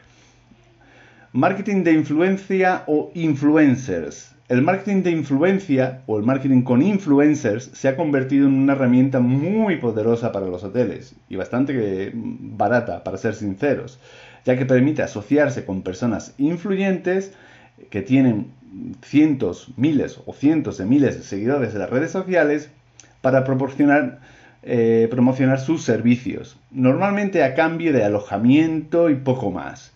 Marketing 1.32 1.86
de 1.86 1.94
influencia 1.94 2.84
o 2.88 3.10
influencers. 3.14 4.36
El 4.52 4.64
marketing 4.64 5.04
de 5.04 5.12
influencia 5.12 6.02
o 6.08 6.18
el 6.18 6.26
marketing 6.26 6.64
con 6.64 6.82
influencers 6.82 7.72
se 7.74 7.88
ha 7.88 7.96
convertido 7.96 8.48
en 8.48 8.56
una 8.56 8.74
herramienta 8.74 9.22
muy 9.22 9.78
poderosa 9.78 10.34
para 10.34 10.48
los 10.48 10.66
hoteles 10.66 11.16
y 11.30 11.38
bastante 11.38 12.12
barata, 12.14 13.02
para 13.06 13.18
ser 13.18 13.34
sinceros, 13.34 13.98
ya 14.44 14.58
que 14.58 14.66
permite 14.66 15.04
asociarse 15.04 15.64
con 15.64 15.84
personas 15.84 16.34
influyentes 16.38 17.32
que 17.90 18.02
tienen 18.02 18.48
cientos, 19.02 19.70
miles 19.78 20.20
o 20.26 20.34
cientos 20.34 20.78
de 20.80 20.86
miles 20.86 21.16
de 21.16 21.24
seguidores 21.24 21.72
en 21.72 21.80
las 21.80 21.90
redes 21.90 22.12
sociales 22.12 22.70
para 23.22 23.46
proporcionar 23.46 24.20
eh, 24.64 25.08
promocionar 25.10 25.62
sus 25.62 25.82
servicios, 25.84 26.58
normalmente 26.72 27.46
a 27.46 27.56
cambio 27.56 27.94
de 27.94 28.04
alojamiento 28.04 29.10
y 29.10 29.16
poco 29.16 29.50
más. 29.50 29.94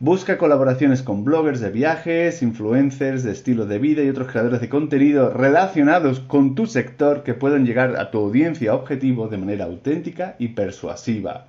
Busca 0.00 0.38
colaboraciones 0.38 1.02
con 1.02 1.24
bloggers 1.24 1.58
de 1.58 1.70
viajes, 1.70 2.40
influencers 2.40 3.24
de 3.24 3.32
estilo 3.32 3.66
de 3.66 3.80
vida 3.80 4.00
y 4.00 4.08
otros 4.08 4.28
creadores 4.28 4.60
de 4.60 4.68
contenido 4.68 5.30
relacionados 5.30 6.20
con 6.20 6.54
tu 6.54 6.66
sector 6.66 7.24
que 7.24 7.34
puedan 7.34 7.66
llegar 7.66 7.96
a 7.96 8.12
tu 8.12 8.18
audiencia 8.18 8.76
objetivo 8.76 9.26
de 9.26 9.38
manera 9.38 9.64
auténtica 9.64 10.36
y 10.38 10.48
persuasiva. 10.48 11.46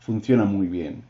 Funciona 0.00 0.44
muy 0.44 0.66
bien. 0.66 1.02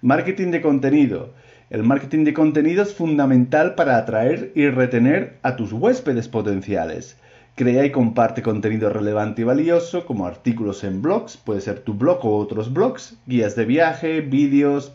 Marketing 0.00 0.52
de 0.52 0.60
contenido. 0.60 1.30
El 1.70 1.82
marketing 1.82 2.22
de 2.22 2.34
contenido 2.34 2.84
es 2.84 2.94
fundamental 2.94 3.74
para 3.74 3.96
atraer 3.96 4.52
y 4.54 4.68
retener 4.68 5.38
a 5.42 5.56
tus 5.56 5.72
huéspedes 5.72 6.28
potenciales. 6.28 7.16
Crea 7.56 7.84
y 7.84 7.90
comparte 7.90 8.42
contenido 8.42 8.90
relevante 8.90 9.42
y 9.42 9.44
valioso 9.44 10.06
como 10.06 10.24
artículos 10.24 10.84
en 10.84 11.02
blogs, 11.02 11.36
puede 11.36 11.60
ser 11.60 11.80
tu 11.80 11.94
blog 11.94 12.24
o 12.24 12.38
otros 12.38 12.72
blogs, 12.72 13.16
guías 13.26 13.56
de 13.56 13.64
viaje, 13.64 14.20
vídeos, 14.20 14.92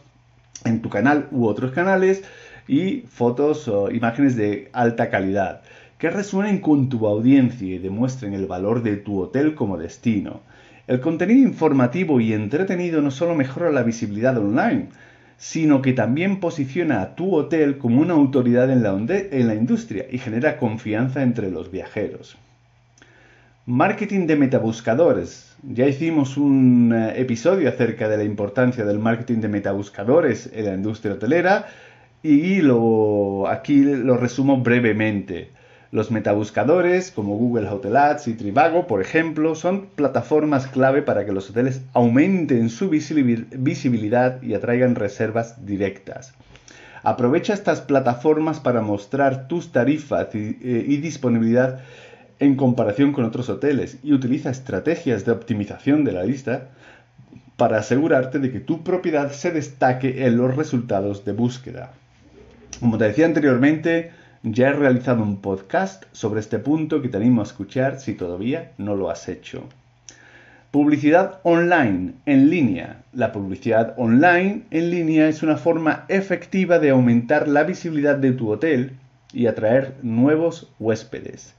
en 0.66 0.82
tu 0.82 0.90
canal 0.90 1.28
u 1.32 1.46
otros 1.46 1.72
canales 1.72 2.24
y 2.68 3.02
fotos 3.08 3.68
o 3.68 3.92
imágenes 3.92 4.36
de 4.36 4.70
alta 4.74 5.10
calidad 5.10 5.62
que 5.98 6.10
resuenen 6.10 6.60
con 6.60 6.90
tu 6.90 7.08
audiencia 7.08 7.76
y 7.76 7.78
demuestren 7.78 8.34
el 8.34 8.46
valor 8.46 8.84
de 8.84 8.98
tu 8.98 9.22
hotel 9.22 9.56
como 9.56 9.78
destino. 9.78 10.42
El 10.86 11.00
contenido 11.00 11.48
informativo 11.48 12.20
y 12.20 12.34
entretenido 12.34 13.02
no 13.02 13.10
solo 13.10 13.36
mejora 13.36 13.72
la 13.72 13.84
visibilidad 13.84 14.38
online, 14.38 14.90
sino 15.38 15.82
que 15.82 15.94
también 15.94 16.42
posiciona 16.42 17.02
a 17.02 17.16
tu 17.16 17.34
hotel 17.34 17.78
como 17.78 18.02
una 18.02 18.16
autoridad 18.16 18.70
en 18.70 18.84
la, 18.84 18.92
en 18.92 19.48
la 19.48 19.56
industria 19.56 20.06
y 20.12 20.18
genera 20.18 20.58
confianza 20.58 21.24
entre 21.24 21.50
los 21.50 21.72
viajeros. 21.72 22.38
Marketing 23.66 24.28
de 24.28 24.36
metabuscadores. 24.36 25.56
Ya 25.64 25.88
hicimos 25.88 26.36
un 26.36 26.94
eh, 26.94 27.22
episodio 27.22 27.70
acerca 27.70 28.10
de 28.10 28.18
la 28.18 28.26
importancia 28.26 28.84
del 28.84 29.00
marketing 29.00 29.40
de 29.40 29.48
metabuscadores 29.48 30.50
en 30.52 30.66
la 30.66 30.74
industria 30.74 31.14
hotelera 31.14 31.68
y 32.22 32.62
lo, 32.62 33.48
aquí 33.48 33.82
lo 33.84 34.18
resumo 34.18 34.58
brevemente. 34.58 35.52
Los 35.92 36.12
metabuscadores 36.12 37.12
como 37.12 37.38
Google 37.38 37.70
Hotel 37.70 37.96
Ads 37.96 38.28
y 38.28 38.34
Trivago, 38.34 38.86
por 38.86 39.00
ejemplo, 39.00 39.56
son 39.56 39.86
plataformas 39.96 40.68
clave 40.68 41.02
para 41.02 41.26
que 41.26 41.32
los 41.32 41.50
hoteles 41.50 41.84
aumenten 41.94 42.70
su 42.70 42.90
visibilidad 42.90 44.42
y 44.42 44.56
atraigan 44.56 44.96
reservas 44.96 45.66
directas. 45.66 46.34
Aprovecha 47.02 47.54
estas 47.54 47.80
plataformas 47.80 48.60
para 48.60 48.82
mostrar 48.82 49.48
tus 49.48 49.72
tarifas 49.72 50.36
y, 50.36 50.58
eh, 50.62 50.86
y 50.86 50.98
disponibilidad 50.98 51.80
en 52.44 52.56
comparación 52.56 53.14
con 53.14 53.26
otros 53.26 53.50
hoteles 53.50 53.98
y 54.04 54.14
utiliza 54.14 54.50
estrategias 54.50 55.26
de 55.26 55.32
optimización 55.32 56.04
de 56.04 56.12
la 56.12 56.24
lista 56.24 56.70
para 57.58 57.78
asegurarte 57.78 58.40
de 58.40 58.52
que 58.52 58.60
tu 58.60 58.84
propiedad 58.84 59.32
se 59.32 59.52
destaque 59.52 60.26
en 60.26 60.38
los 60.38 60.56
resultados 60.56 61.26
de 61.26 61.34
búsqueda. 61.34 61.94
Como 62.80 62.98
te 62.98 63.06
decía 63.06 63.26
anteriormente, 63.26 64.12
Ya 64.44 64.68
he 64.68 64.74
realizado 64.74 65.24
un 65.24 65.38
podcast 65.38 66.04
sobre 66.12 66.42
este 66.42 66.60
punto 66.60 67.02
que 67.02 67.08
te 67.08 67.16
animo 67.16 67.40
a 67.40 67.46
escuchar 67.46 68.02
si 68.02 68.14
todavía 68.14 68.74
no 68.78 68.94
lo 68.94 69.10
has 69.10 69.30
hecho. 69.30 69.70
Publicidad 70.70 71.40
online, 71.44 72.16
en 72.26 72.50
línea. 72.50 73.04
La 73.14 73.32
publicidad 73.32 73.94
online 73.96 74.64
en 74.72 74.90
línea 74.90 75.30
es 75.30 75.44
una 75.44 75.56
forma 75.56 76.04
efectiva 76.10 76.80
de 76.80 76.90
aumentar 76.90 77.48
la 77.48 77.64
visibilidad 77.64 78.18
de 78.18 78.34
tu 78.34 78.50
hotel 78.50 78.98
y 79.32 79.48
atraer 79.48 79.94
nuevos 80.02 80.70
huéspedes. 80.80 81.54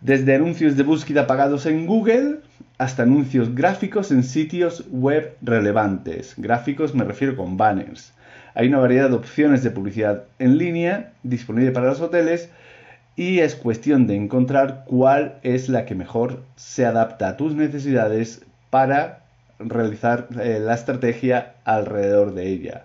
Desde 0.00 0.34
anuncios 0.34 0.78
de 0.78 0.82
búsqueda 0.82 1.26
pagados 1.26 1.66
en 1.66 1.84
Google 1.84 2.38
hasta 2.78 3.02
anuncios 3.02 3.54
gráficos 3.54 4.10
en 4.10 4.22
sitios 4.22 4.86
web 4.90 5.36
relevantes. 5.42 6.32
Gráficos 6.38 6.94
me 6.94 7.04
refiero 7.04 7.36
con 7.36 7.58
banners. 7.58 8.14
Hay 8.54 8.68
una 8.68 8.78
variedad 8.78 9.10
de 9.10 9.16
opciones 9.16 9.62
de 9.62 9.70
publicidad 9.70 10.24
en 10.38 10.56
línea 10.56 11.12
disponible 11.22 11.72
para 11.72 11.88
los 11.88 12.00
hoteles 12.00 12.48
y 13.14 13.40
es 13.40 13.54
cuestión 13.54 14.06
de 14.06 14.16
encontrar 14.16 14.84
cuál 14.86 15.34
es 15.42 15.68
la 15.68 15.84
que 15.84 15.94
mejor 15.94 16.44
se 16.56 16.86
adapta 16.86 17.28
a 17.28 17.36
tus 17.36 17.54
necesidades 17.54 18.42
para 18.70 19.24
realizar 19.58 20.28
eh, 20.40 20.60
la 20.62 20.72
estrategia 20.72 21.56
alrededor 21.64 22.32
de 22.32 22.46
ella. 22.46 22.84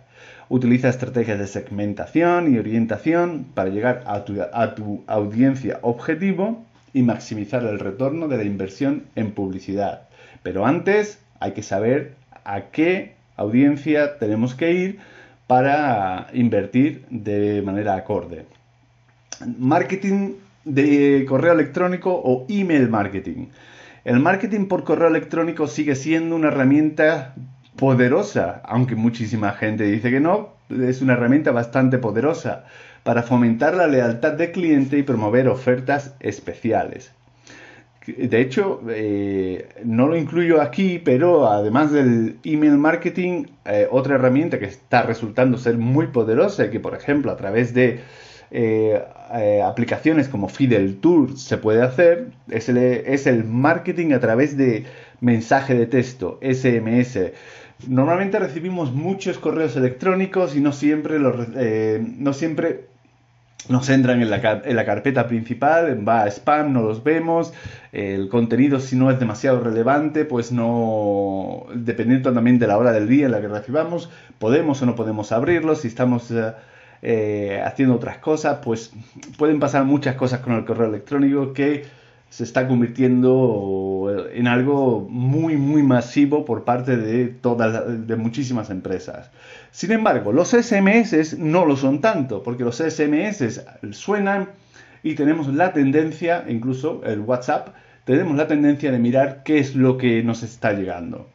Utiliza 0.49 0.89
estrategias 0.89 1.39
de 1.39 1.47
segmentación 1.47 2.53
y 2.53 2.59
orientación 2.59 3.45
para 3.53 3.69
llegar 3.69 4.03
a 4.05 4.25
tu, 4.25 4.35
a 4.41 4.75
tu 4.75 5.05
audiencia 5.07 5.79
objetivo 5.81 6.65
y 6.95 7.03
maximizar 7.03 7.63
el 7.63 7.77
retorno 7.77 8.27
de 8.27 8.37
la 8.37 8.43
inversión 8.43 9.03
en 9.15 9.33
publicidad. 9.33 10.07
Pero 10.41 10.65
antes 10.65 11.19
hay 11.39 11.51
que 11.51 11.61
saber 11.61 12.15
a 12.43 12.71
qué 12.71 13.13
audiencia 13.37 14.17
tenemos 14.17 14.55
que 14.55 14.71
ir 14.71 14.99
para 15.45 16.27
invertir 16.33 17.05
de 17.11 17.61
manera 17.61 17.93
acorde 17.93 18.45
marketing 19.57 20.33
de 20.63 21.25
correo 21.27 21.53
electrónico 21.53 22.11
o 22.11 22.45
email 22.49 22.89
marketing. 22.89 23.47
El 24.03 24.19
marketing 24.19 24.67
por 24.67 24.83
correo 24.83 25.07
electrónico 25.07 25.67
sigue 25.67 25.95
siendo 25.95 26.35
una 26.35 26.47
herramienta 26.47 27.35
poderosa, 27.75 28.61
aunque 28.63 28.95
muchísima 28.95 29.51
gente 29.51 29.83
dice 29.83 30.11
que 30.11 30.19
no, 30.19 30.53
es 30.69 31.01
una 31.01 31.13
herramienta 31.13 31.51
bastante 31.51 31.97
poderosa 31.97 32.65
para 33.05 33.21
fomentar 33.21 33.75
la 33.75 33.85
lealtad 33.85 34.33
del 34.33 34.51
cliente 34.51 34.97
y 34.97 35.03
promover 35.03 35.47
ofertas 35.47 36.15
especiales. 36.19 37.11
De 38.07 38.41
hecho, 38.41 38.81
eh, 38.89 39.69
no 39.83 40.07
lo 40.07 40.17
incluyo 40.17 40.59
aquí, 40.59 40.97
pero 40.97 41.47
además 41.47 41.91
del 41.91 42.39
email 42.43 42.77
marketing, 42.77 43.45
eh, 43.65 43.87
otra 43.91 44.15
herramienta 44.15 44.57
que 44.57 44.65
está 44.65 45.03
resultando 45.03 45.59
ser 45.59 45.77
muy 45.77 46.07
poderosa 46.07 46.65
y 46.65 46.71
que, 46.71 46.79
por 46.79 46.95
ejemplo, 46.95 47.31
a 47.31 47.37
través 47.37 47.75
de 47.75 47.99
eh, 48.49 49.03
aplicaciones 49.63 50.27
como 50.27 50.49
Fidel 50.49 50.97
Tour 50.97 51.37
se 51.37 51.57
puede 51.59 51.83
hacer 51.83 52.29
es 52.49 52.69
el, 53.27 53.43
marketing 53.43 54.13
a 54.13 54.19
través 54.19 54.57
de 54.57 54.85
mensaje 55.21 55.75
de 55.75 55.85
texto, 55.85 56.39
SMS. 56.41 57.19
Normalmente 57.87 58.39
recibimos 58.39 58.91
muchos 58.93 59.37
correos 59.37 59.75
electrónicos 59.75 60.55
y 60.55 60.59
no 60.59 60.71
siempre, 60.71 61.19
los, 61.19 61.49
no 61.49 62.33
siempre 62.33 62.94
nos 63.69 63.89
entran 63.89 64.21
en 64.21 64.29
la, 64.29 64.61
en 64.63 64.75
la, 64.75 64.85
carpeta 64.85 65.27
principal, 65.27 66.07
va 66.07 66.23
a 66.23 66.27
spam, 66.27 66.73
no 66.73 66.81
los 66.81 67.03
vemos, 67.03 67.53
el 67.91 68.29
contenido 68.29 68.79
si 68.79 68.95
no 68.95 69.09
es 69.11 69.19
demasiado 69.19 69.59
relevante, 69.59 70.25
pues 70.25 70.51
no, 70.51 71.65
dependiendo 71.73 72.31
también 72.33 72.59
de 72.59 72.67
la 72.67 72.77
hora 72.77 72.91
del 72.91 73.07
día 73.07 73.25
en 73.25 73.31
la 73.31 73.41
que 73.41 73.47
recibamos, 73.47 74.09
podemos 74.39 74.81
o 74.81 74.85
no 74.85 74.95
podemos 74.95 75.31
abrirlos, 75.31 75.81
si 75.81 75.87
estamos... 75.87 76.31
Eh, 77.07 77.61
haciendo 77.63 77.93
otras 77.95 78.17
cosas, 78.17 78.59
pues 78.63 78.91
pueden 79.37 79.59
pasar 79.59 79.83
muchas 79.85 80.15
cosas 80.15 80.39
con 80.39 80.53
el 80.53 80.65
correo 80.65 80.87
electrónico 80.87 81.53
que 81.53 81.85
se 82.35 82.43
está 82.43 82.67
convirtiendo 82.67 84.13
en 84.33 84.47
algo 84.47 85.07
muy 85.09 85.55
muy 85.55 85.83
masivo 85.83 86.43
por 86.43 86.65
parte 86.65 86.97
de 86.97 87.27
todas 87.27 88.07
de 88.07 88.15
muchísimas 88.17 88.69
empresas. 88.69 89.31
Sin 89.71 89.93
embargo, 89.93 90.33
los 90.33 90.49
SMS 90.49 91.39
no 91.39 91.63
lo 91.63 91.77
son 91.77 92.01
tanto, 92.01 92.43
porque 92.43 92.65
los 92.65 92.79
SMS 92.79 93.61
suenan 93.91 94.49
y 95.01 95.15
tenemos 95.15 95.47
la 95.47 95.71
tendencia, 95.71 96.43
incluso 96.49 97.01
el 97.05 97.21
WhatsApp, 97.21 97.69
tenemos 98.03 98.35
la 98.35 98.47
tendencia 98.47 98.91
de 98.91 98.99
mirar 98.99 99.43
qué 99.45 99.59
es 99.59 99.73
lo 99.73 99.97
que 99.97 100.21
nos 100.21 100.43
está 100.43 100.73
llegando. 100.73 101.29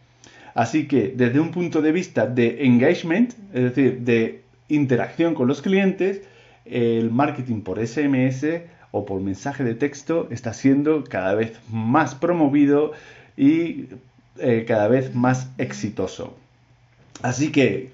Así 0.52 0.86
que 0.86 1.14
desde 1.16 1.40
un 1.40 1.50
punto 1.50 1.80
de 1.80 1.92
vista 1.92 2.26
de 2.26 2.66
engagement, 2.66 3.32
es 3.54 3.62
decir, 3.62 4.00
de 4.00 4.42
interacción 4.68 5.32
con 5.32 5.48
los 5.48 5.62
clientes, 5.62 6.20
el 6.66 7.10
marketing 7.10 7.62
por 7.62 7.78
SMS 7.78 8.44
o 8.92 9.06
por 9.06 9.20
mensaje 9.20 9.64
de 9.64 9.74
texto 9.74 10.28
está 10.30 10.52
siendo 10.52 11.04
cada 11.04 11.34
vez 11.34 11.58
más 11.70 12.14
promovido 12.14 12.92
y 13.36 13.86
eh, 14.38 14.64
cada 14.66 14.88
vez 14.88 15.14
más 15.14 15.48
exitoso. 15.58 16.36
Así 17.22 17.52
que 17.52 17.90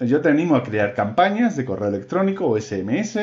yo 0.00 0.20
te 0.20 0.30
animo 0.30 0.56
a 0.56 0.64
crear 0.64 0.94
campañas 0.94 1.56
de 1.56 1.64
correo 1.64 1.88
electrónico 1.88 2.46
o 2.46 2.60
SMS 2.60 3.18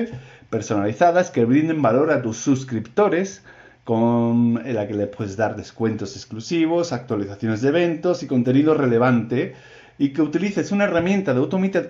personalizadas 0.50 1.32
que 1.32 1.46
brinden 1.46 1.82
valor 1.82 2.12
a 2.12 2.22
tus 2.22 2.38
suscriptores 2.38 3.44
con 3.84 4.62
la 4.64 4.88
que 4.88 4.94
le 4.94 5.08
puedes 5.08 5.36
dar 5.36 5.56
descuentos 5.56 6.16
exclusivos, 6.16 6.94
actualizaciones 6.94 7.62
de 7.62 7.70
eventos 7.70 8.22
y 8.24 8.28
contenido 8.28 8.76
relevante 8.76 9.56
y 10.00 10.14
que 10.14 10.22
utilices 10.22 10.72
una 10.72 10.86
herramienta 10.86 11.34
de 11.34 11.46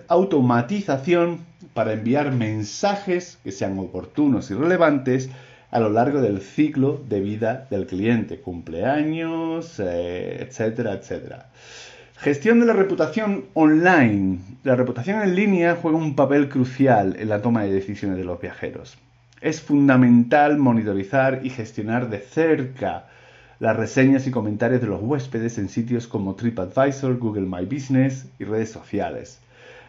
automatización 0.08 1.40
para 1.76 1.94
enviar 1.94 2.32
mensajes 2.32 3.38
que 3.44 3.52
sean 3.52 3.78
oportunos 3.78 4.50
y 4.50 4.56
relevantes 4.56 5.30
a 5.70 5.80
lo 5.80 5.92
largo 5.92 6.20
del 6.20 6.42
ciclo 6.42 7.00
de 7.08 7.22
vida 7.22 7.68
del 7.70 7.86
cliente, 7.86 8.40
cumpleaños, 8.40 9.80
eh, 9.80 10.40
etcétera, 10.42 10.94
etcétera. 10.94 11.50
Gestión 12.18 12.60
de 12.60 12.66
la 12.66 12.74
reputación 12.74 13.46
online. 13.54 14.40
La 14.64 14.76
reputación 14.76 15.22
en 15.22 15.36
línea 15.36 15.78
juega 15.80 16.00
un 16.00 16.16
papel 16.16 16.50
crucial 16.50 17.16
en 17.20 17.30
la 17.30 17.44
toma 17.44 17.64
de 17.64 17.72
decisiones 17.72 18.18
de 18.18 18.26
los 18.26 18.42
viajeros. 18.42 18.98
Es 19.40 19.62
fundamental 19.62 20.58
monitorizar 20.58 21.42
y 21.44 21.52
gestionar 21.52 22.10
de 22.10 22.18
cerca 22.18 23.06
las 23.60 23.76
reseñas 23.76 24.26
y 24.26 24.32
comentarios 24.32 24.82
de 24.82 24.88
los 24.88 25.02
huéspedes 25.02 25.58
en 25.58 25.68
sitios 25.70 26.08
como 26.08 26.36
TripAdvisor, 26.36 27.18
Google 27.18 27.48
My 27.48 27.66
Business 27.66 28.28
y 28.40 28.46
redes 28.46 28.72
sociales. 28.72 29.42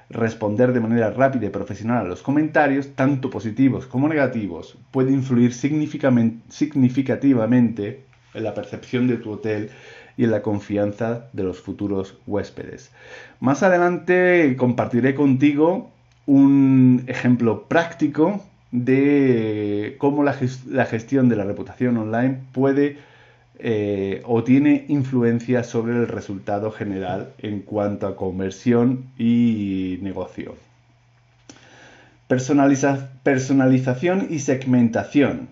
Responder 0.09 0.73
de 0.73 0.81
manera 0.81 1.11
rápida 1.11 1.47
y 1.47 1.51
profesional 1.51 2.05
a 2.05 2.09
los 2.09 2.23
comentarios, 2.23 2.89
tanto 2.97 3.31
positivos 3.31 3.87
como 3.87 4.09
negativos, 4.09 4.77
puede 4.91 5.13
influir 5.13 5.55
significativamente 5.55 8.03
en 8.35 8.45
la 8.45 8.55
percepción 8.55 9.07
de 9.07 9.19
tu 9.19 9.31
hotel 9.31 9.71
y 10.17 10.25
en 10.25 10.33
la 10.33 10.43
confianza 10.43 11.29
de 11.33 11.45
los 11.45 11.61
futuros 11.61 12.19
huéspedes. 12.27 12.91
Más 13.39 13.63
adelante 13.63 14.57
compartiré 14.59 15.15
contigo 15.15 15.93
un 16.27 17.05
ejemplo 17.07 17.69
práctico 17.69 18.43
de 18.73 19.97
cómo 19.99 20.23
la, 20.23 20.33
gestión 20.33 21.29
de 21.29 21.37
la 21.37 21.45
reputación 21.45 21.97
online 21.97 22.41
puede 22.53 22.99
eh, 23.63 24.23
o 24.27 24.43
tiene 24.45 24.85
influencia 24.89 25.65
sobre 25.65 25.95
el 25.95 26.09
resultado 26.09 26.71
general 26.71 27.33
en 27.39 27.61
cuanto 27.61 28.07
a 28.07 28.17
conversión 28.17 29.07
y 29.19 29.99
negocio. 30.03 30.57
personalización 32.29 34.27
y 34.31 34.39
segmentación. 34.39 35.49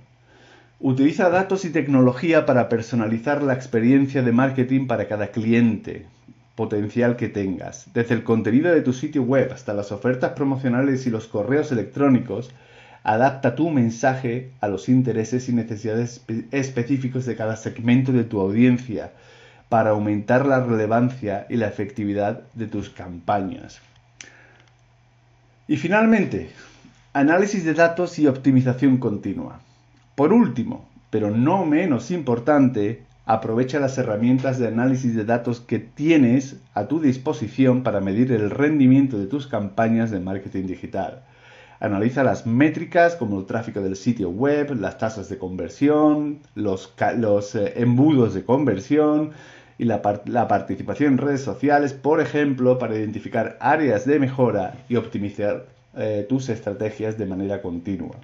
Utiliza 0.81 1.29
datos 1.29 1.65
y 1.65 1.71
tecnología 1.71 2.47
para 2.47 2.69
personalizar 2.69 3.43
la 3.43 3.55
experiencia 3.55 4.23
de 4.23 4.31
marketing 4.33 4.87
para 4.87 5.09
cada 5.09 5.29
cliente 5.29 6.07
potencial 6.55 7.17
que 7.17 7.29
tengas. 7.29 7.87
Desde 7.95 8.15
el 8.15 8.25
contenido 8.25 8.73
de 8.73 8.83
tu 8.83 8.93
sitio 8.93 9.23
web 9.23 9.53
hasta 9.53 9.75
las 9.75 9.93
ofertas 9.93 10.33
promocionales 10.33 11.07
y 11.07 11.11
los 11.11 11.27
correos 11.27 11.71
electrónicos, 11.73 12.51
Adapta 13.09 13.55
tu 13.55 13.71
mensaje 13.71 14.51
a 14.61 14.69
los 14.69 14.91
intereses 14.91 15.49
y 15.49 15.55
necesidades 15.55 16.21
específicos 16.51 17.25
de 17.25 17.37
cada 17.37 17.57
segmento 17.57 18.13
de 18.13 18.25
tu 18.25 18.39
audiencia 18.39 19.13
para 19.71 19.93
aumentar 19.93 20.45
la 20.45 20.61
relevancia 20.61 21.47
y 21.49 21.57
la 21.57 21.69
efectividad 21.69 22.43
de 22.53 22.67
tus 22.67 22.91
campañas. 22.91 23.81
Y 25.67 25.79
finalmente, 25.79 26.51
análisis 27.15 27.65
de 27.65 27.73
datos 27.73 28.19
y 28.19 28.27
optimización 28.27 28.99
continua. 28.99 29.61
Por 30.15 30.35
último, 30.35 30.87
pero 31.09 31.31
no 31.31 31.65
menos 31.65 32.11
importante, 32.11 33.05
aprovecha 33.25 33.81
las 33.81 33.97
herramientas 33.97 34.59
de 34.59 34.69
análisis 34.69 35.17
de 35.17 35.25
datos 35.25 35.61
que 35.61 35.79
tienes 35.79 36.57
a 36.75 36.89
tu 36.89 37.01
disposición 37.01 37.85
para 37.85 38.03
medir 38.03 38.33
el 38.33 38.51
rendimiento 38.51 39.19
de 39.19 39.29
tus 39.29 39.47
campañas 39.47 40.11
de 40.11 40.21
marketing 40.21 40.67
digital. 40.67 41.23
Analiza 41.81 42.25
las 42.25 42.45
métricas 42.45 43.15
como 43.15 43.39
el 43.39 43.47
tráfico 43.47 43.81
del 43.81 43.95
sitio 43.95 44.31
web, 44.31 44.75
las 44.81 44.99
tasas 44.99 45.29
de 45.29 45.39
conversión, 45.39 46.41
los, 46.57 46.93
eh, 47.55 47.75
embudos 47.77 48.35
de 48.35 48.45
conversión 48.45 49.31
y 49.79 49.85
la, 49.85 50.03
participación 50.03 51.13
en 51.13 51.19
redes 51.19 51.43
sociales, 51.43 51.93
por 51.93 52.21
ejemplo, 52.21 52.79
para 52.81 52.97
identificar 52.97 53.57
áreas 53.61 54.05
de 54.07 54.19
mejora 54.19 54.75
y 54.89 54.97
optimizar 54.97 55.67
eh, 55.97 56.27
tus 56.29 56.49
estrategias 56.49 57.17
de 57.17 57.27
manera 57.27 57.63
continua. 57.63 58.17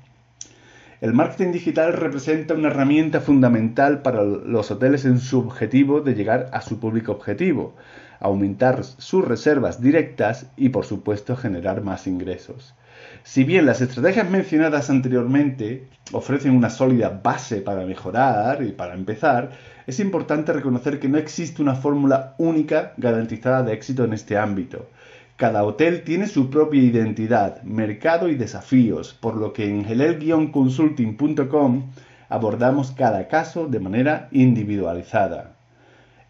El 1.01 1.13
marketing 1.13 1.53
digital 1.53 1.93
representa 1.93 2.55
una 2.55 2.69
herramienta 2.69 3.21
fundamental 3.21 4.03
para 4.03 4.25
los 4.25 4.73
hoteles 4.73 5.05
en 5.05 5.21
su 5.21 5.39
objetivo 5.39 6.01
de 6.01 6.15
llegar 6.15 6.49
a 6.53 6.61
su 6.61 6.81
público 6.81 7.13
objetivo, 7.13 7.77
aumentar 8.19 8.83
sus 8.83 9.25
reservas 9.25 9.81
directas 9.81 10.47
y 10.57 10.71
por 10.71 10.87
supuesto 10.87 11.37
generar 11.37 11.83
más 11.83 12.09
ingresos. 12.09 12.75
Si 13.23 13.45
bien 13.45 13.67
las 13.67 13.81
estrategias 13.81 14.29
mencionadas 14.29 14.91
anteriormente 14.91 15.89
ofrecen 16.13 16.57
una 16.57 16.71
sólida 16.71 17.21
base 17.23 17.63
para 17.63 17.87
mejorar 17.87 18.63
y 18.63 18.73
para 18.73 18.95
empezar, 18.95 19.53
es 19.87 20.01
importante 20.01 20.53
reconocer 20.53 21.01
que 21.01 21.09
no 21.09 21.19
existe 21.19 21.63
una 21.63 21.75
fórmula 21.75 22.35
única 22.39 22.93
garantizada 22.97 23.63
de 23.63 23.73
éxito 23.73 24.05
en 24.05 24.13
este 24.13 24.37
ámbito. 24.37 24.89
Cada 25.37 25.65
hotel 25.65 26.03
tiene 26.05 26.29
su 26.29 26.49
propia 26.49 26.81
identidad, 26.81 27.61
mercado 27.63 28.29
y 28.29 28.37
desafíos, 28.37 29.15
por 29.15 29.37
lo 29.37 29.53
que 29.53 29.69
en 29.69 29.85
gelel-consulting.com 29.85 31.91
abordamos 32.29 32.93
cada 32.93 33.27
caso 33.27 33.67
de 33.67 33.81
manera 33.81 34.29
individualizada. 34.31 35.54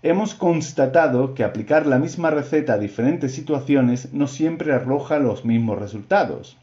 Hemos 0.07 0.35
constatado 0.35 1.33
que 1.33 1.45
aplicar 1.45 1.87
la 1.87 1.99
misma 1.99 2.29
receta 2.29 2.75
a 2.75 2.79
diferentes 2.79 3.33
situaciones 3.33 4.13
no 4.13 4.27
siempre 4.27 4.75
arroja 4.75 5.19
los 5.19 5.47
mismos 5.47 5.79
resultados. 5.79 6.59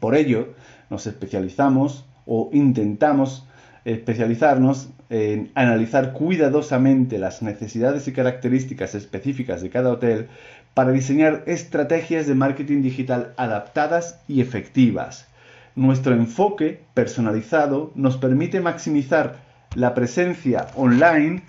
Por 0.00 0.16
ello, 0.16 0.54
nos 0.90 1.06
especializamos 1.06 2.04
o 2.26 2.50
intentamos 2.52 3.46
especializarnos 3.84 4.88
en 5.08 5.52
analizar 5.54 6.12
cuidadosamente 6.12 7.18
las 7.18 7.42
necesidades 7.42 8.08
y 8.08 8.12
características 8.12 8.96
específicas 8.96 9.62
de 9.62 9.70
cada 9.70 9.92
hotel 9.92 10.26
para 10.74 10.90
diseñar 10.90 11.44
estrategias 11.46 12.26
de 12.26 12.34
marketing 12.34 12.82
digital 12.82 13.34
adaptadas 13.36 14.18
y 14.26 14.40
efectivas. 14.40 15.28
Nuestro 15.76 16.12
enfoque 16.12 16.80
personalizado 16.92 17.92
nos 17.94 18.16
permite 18.16 18.60
maximizar 18.60 19.36
la 19.76 19.94
presencia 19.94 20.66
online 20.74 21.44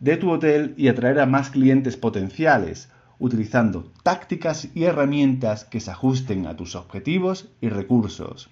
de 0.00 0.16
tu 0.16 0.30
hotel 0.30 0.74
y 0.76 0.88
atraer 0.88 1.20
a 1.20 1.26
más 1.26 1.50
clientes 1.50 1.96
potenciales, 1.96 2.88
utilizando 3.18 3.90
tácticas 4.02 4.68
y 4.74 4.84
herramientas 4.84 5.64
que 5.64 5.80
se 5.80 5.90
ajusten 5.90 6.46
a 6.46 6.56
tus 6.56 6.76
objetivos 6.76 7.48
y 7.60 7.68
recursos. 7.68 8.48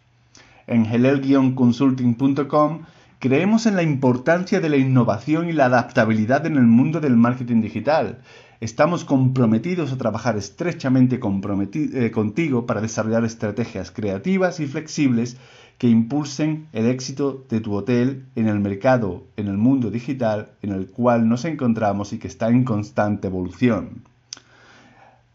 En 0.67 0.87
helel-consulting.com 0.87 2.81
Creemos 3.19 3.65
en 3.65 3.77
la 3.77 3.83
importancia 3.83 4.61
de 4.61 4.69
la 4.69 4.77
innovación 4.77 5.49
y 5.49 5.53
la 5.53 5.67
adaptabilidad 5.67 6.45
en 6.45 6.57
el 6.57 6.65
mundo 6.65 7.01
del 7.01 7.17
marketing 7.17 7.63
digital. 7.63 8.19
Estamos 8.61 9.05
comprometidos 9.05 9.93
a 9.93 9.99
trabajar 9.99 10.39
estrechamente 10.39 11.21
eh, 11.21 12.11
contigo 12.11 12.65
para 12.65 12.81
desarrollar 12.81 13.25
estrategias 13.25 13.91
creativas 13.91 14.61
y 14.61 14.67
flexibles 14.67 15.37
que 15.77 15.89
impulsen 15.89 16.69
el 16.73 16.87
éxito 16.87 17.45
de 17.51 17.61
tu 17.61 17.75
hotel 17.75 18.25
en 18.35 18.49
el 18.49 18.61
mercado, 18.61 19.25
en 19.37 19.49
el 19.49 19.59
mundo 19.59 19.91
digital 19.91 20.53
en 20.63 20.73
el 20.73 20.87
cual 20.87 21.29
nos 21.29 21.45
encontramos 21.45 22.15
y 22.15 22.19
que 22.19 22.29
está 22.29 22.49
en 22.49 22.65
constante 22.65 23.29
evolución. 23.29 24.03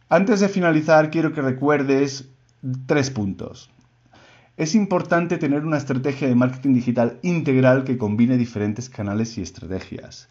Antes 0.09 0.39
de 0.39 0.49
finalizar, 0.49 1.11
quiero 1.11 1.31
que 1.31 1.41
recuerdes 1.41 2.27
tres 2.87 3.11
puntos. 3.11 3.69
Es 4.57 4.73
importante 4.73 5.37
tener 5.37 5.63
una 5.63 5.77
estrategia 5.77 6.27
de 6.27 6.35
marketing 6.35 6.73
digital 6.73 7.19
integral 7.21 7.83
que 7.83 7.97
combine 7.97 8.37
diferentes 8.37 8.89
canales 8.89 9.37
y 9.37 9.41
estrategias. 9.41 10.27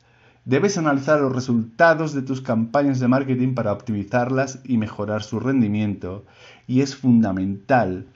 Debes 0.47 0.79
analizar 0.79 1.21
los 1.21 1.35
resultados 1.35 2.15
de 2.15 2.23
tus 2.23 2.41
campañas 2.41 2.99
de 2.99 3.09
marketing 3.09 3.55
para 3.55 3.73
optimizarlas 3.73 4.61
y 4.65 4.79
mejorar 4.79 5.23
su 5.23 5.39
rendimiento 5.39 6.25
y 6.67 6.81
es 6.81 6.97
fundamental 6.97 8.07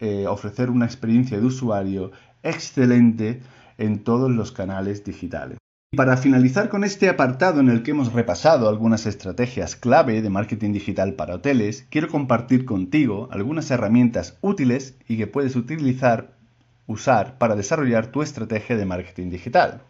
eh, 0.00 0.26
ofrecer 0.26 0.70
una 0.70 0.86
experiencia 0.86 1.38
de 1.38 1.46
usuario 1.46 2.10
excelente 2.42 3.42
en 3.78 4.02
todos 4.02 4.28
los 4.30 4.50
canales 4.50 5.04
digitales. 5.04 5.58
Para 5.94 6.16
finalizar 6.16 6.68
con 6.68 6.82
este 6.82 7.08
apartado 7.08 7.60
en 7.60 7.68
el 7.68 7.84
que 7.84 7.92
hemos 7.92 8.12
repasado 8.12 8.68
algunas 8.68 9.06
estrategias 9.06 9.76
clave 9.76 10.20
de 10.20 10.30
marketing 10.30 10.72
digital 10.72 11.14
para 11.14 11.36
hoteles, 11.36 11.86
quiero 11.90 12.08
compartir 12.08 12.64
contigo 12.64 13.28
algunas 13.30 13.70
herramientas 13.70 14.36
útiles 14.40 14.96
y 15.06 15.16
que 15.16 15.28
puedes 15.28 15.54
utilizar, 15.54 16.32
usar 16.88 17.38
para 17.38 17.54
desarrollar 17.54 18.08
tu 18.08 18.22
estrategia 18.22 18.76
de 18.76 18.86
marketing 18.86 19.30
digital. 19.30 19.82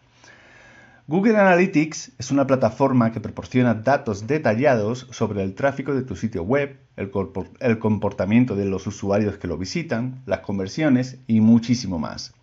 Google 1.07 1.37
Analytics 1.37 2.13
es 2.17 2.31
una 2.31 2.47
plataforma 2.47 3.11
que 3.11 3.19
proporciona 3.19 3.73
datos 3.73 4.25
detallados 4.25 5.07
sobre 5.11 5.43
el 5.43 5.53
tráfico 5.53 5.93
de 5.93 6.03
tu 6.03 6.15
sitio 6.15 6.43
web, 6.43 6.77
el 6.95 7.79
comportamiento 7.79 8.55
de 8.55 8.65
los 8.65 8.87
usuarios 8.87 9.37
que 9.37 9.47
lo 9.47 9.57
visitan, 9.57 10.21
las 10.25 10.39
conversiones 10.39 11.17
y 11.27 11.41
muchísimo 11.41 11.99
más 11.99 12.33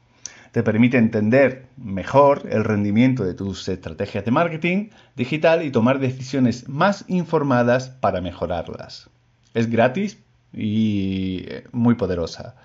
te 0.53 0.63
permite 0.63 0.99
entender 0.99 1.67
mejor 1.77 2.43
el 2.51 2.65
rendimiento 2.65 3.25
de 3.25 3.35
tus 3.35 3.69
estrategias 3.69 4.25
de 4.25 4.31
marketing 4.31 4.89
digital 5.17 5.65
y 5.65 5.71
tomar 5.71 6.01
decisiones 6.01 6.69
más 6.69 7.05
informadas 7.09 7.89
para 7.89 8.21
mejorarlas. 8.21 9.09
Es 9.55 9.71
gratis 9.71 10.19
y 10.53 11.45
eh, 11.47 11.65
muy 11.73 11.95
poderosa. 11.95 12.57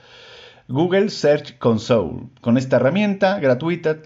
Google 0.68 1.10
Search 1.10 1.58
Console. 1.60 2.24
Con 2.42 2.58
esta 2.58 2.78
herramienta 2.78 3.40
gratuita, 3.40 3.98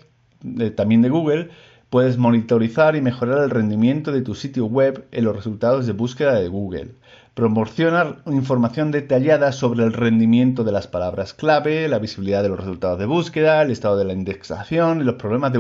también 0.75 1.01
de 1.01 1.09
Google, 1.09 1.49
puedes 1.89 2.17
monitorizar 2.17 2.95
y 2.95 3.01
mejorar 3.01 3.43
el 3.43 3.49
rendimiento 3.49 4.11
de 4.11 4.21
tu 4.21 4.35
sitio 4.35 4.65
web 4.65 5.05
en 5.11 5.25
los 5.25 5.35
resultados 5.35 5.87
de 5.87 5.93
búsqueda 5.93 6.35
de 6.35 6.47
Google. 6.47 6.91
Proporciona 7.33 8.17
información 8.27 8.91
detallada 8.91 9.51
sobre 9.51 9.83
el 9.83 9.93
rendimiento 9.93 10.63
de 10.63 10.71
las 10.71 10.87
palabras 10.87 11.33
clave, 11.33 11.87
la 11.87 11.99
visibilidad 11.99 12.43
de 12.43 12.49
los 12.49 12.59
resultados 12.59 12.99
de 12.99 13.05
búsqueda, 13.05 13.61
el 13.61 13.71
estado 13.71 13.97
de 13.97 14.05
la 14.05 14.13
indexación 14.13 15.01
y 15.01 15.03
los 15.03 15.15
problemas 15.15 15.53
de 15.53 15.59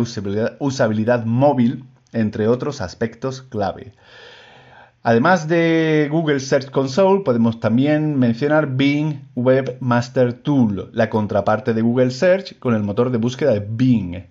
usabilidad, 0.59 1.25
móvil, 1.25 1.85
entre 2.11 2.47
otros 2.47 2.81
aspectos 2.81 3.41
clave. 3.43 3.93
Además 5.01 5.47
de 5.47 6.09
Google 6.11 6.41
Search 6.41 6.69
Console, 6.69 7.21
podemos 7.23 7.61
también 7.61 8.19
mencionar 8.19 8.75
Bing 8.75 9.21
Webmaster 9.35 10.33
Tool, 10.33 10.89
la 10.91 11.09
contraparte 11.09 11.73
de 11.73 11.81
Google 11.81 12.11
Search 12.11 12.59
con 12.59 12.75
el 12.75 12.83
motor 12.83 13.09
de 13.09 13.17
búsqueda 13.17 13.53
de 13.53 13.65
Bing. 13.67 14.25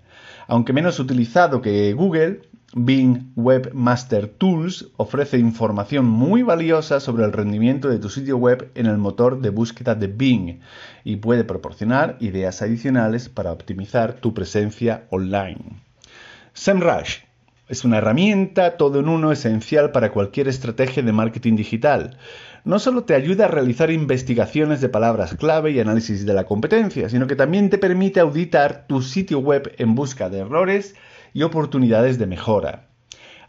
Aunque 0.49 0.73
menos 0.73 0.99
utilizado 0.99 1.61
que 1.61 1.93
Google, 1.93 2.41
Bing 2.75 3.33
Webmaster 3.37 4.29
Tools 4.29 4.91
ofrece 4.97 5.39
información 5.39 6.07
muy 6.07 6.43
valiosa 6.43 7.01
sobre 7.01 7.27
el 7.27 7.33
rendimiento 7.33 7.89
de 7.91 7.99
tu 7.99 8.09
sitio 8.09 8.39
web 8.39 8.71
en 8.75 8.87
el 8.87 8.97
motor 8.97 9.41
de 9.41 9.51
búsqueda 9.51 9.95
de 9.95 10.07
Bing 10.07 10.61
y 11.05 11.17
puede 11.17 11.45
proporcionar 11.45 12.17
ideas 12.21 12.63
adicionales 12.63 13.29
para 13.29 13.53
optimizar 13.53 14.15
tu 14.15 14.33
presencia 14.33 15.07
online. 15.11 15.83
SEMrush 16.55 17.28
es 17.69 17.85
una 17.85 17.99
herramienta 17.99 18.77
todo 18.77 19.01
en 19.01 19.09
uno 19.09 19.31
esencial 19.31 19.93
para 19.93 20.11
cualquier 20.11 20.49
estrategia 20.49 21.03
de 21.03 21.13
marketing 21.13 21.57
digital. 21.57 22.17
No 22.65 22.79
solo 22.79 23.05
te 23.05 23.15
ayuda 23.15 23.45
a 23.45 23.49
realizar 23.49 23.91
investigaciones 23.91 24.81
de 24.81 24.89
palabras 24.89 25.35
clave 25.35 25.71
y 25.71 25.81
análisis 25.81 26.27
de 26.27 26.35
la 26.35 26.45
competencia, 26.45 27.09
sino 27.09 27.27
que 27.27 27.37
también 27.37 27.71
te 27.71 27.79
permite 27.79 28.21
auditar 28.21 28.87
tu 28.87 29.03
sitio 29.03 29.39
web 29.39 29.73
en 29.79 29.95
busca 29.95 30.29
de 30.31 30.39
errores 30.39 30.95
y 31.35 31.43
oportunidades 31.43 32.19
de 32.19 32.27
mejora. 32.27 32.89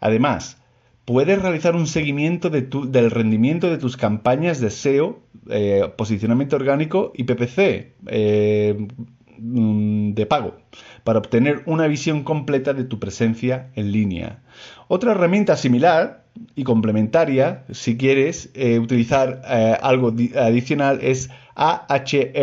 Además, 0.01 0.57
puedes 1.05 1.41
realizar 1.41 1.75
un 1.75 1.87
seguimiento 1.87 2.49
del 2.49 3.11
rendimiento 3.11 3.69
de 3.69 3.77
tus 3.77 3.97
campañas 3.97 4.59
de 4.59 4.69
SEO, 4.69 5.19
eh, 5.49 5.91
posicionamiento 5.97 6.55
orgánico 6.55 7.11
y 7.15 7.23
PPC 7.23 7.93
eh, 8.07 8.87
mm, 9.37 10.13
de 10.13 10.25
pago 10.25 10.57
para 11.09 11.17
obtener 11.17 11.63
una 11.65 11.87
visión 11.87 12.21
completa 12.23 12.75
de 12.75 12.83
tu 12.83 12.99
presencia 12.99 13.71
en 13.73 13.91
línea. 13.91 14.43
Otra 14.87 15.13
herramienta 15.13 15.57
similar 15.57 16.23
y 16.53 16.63
complementaria, 16.63 17.65
si 17.71 17.97
quieres 17.97 18.51
eh, 18.53 18.77
utilizar 18.77 19.41
algo 19.81 20.13
adicional, 20.35 20.99
es 21.01 21.31
Ahrefs, 21.55 22.37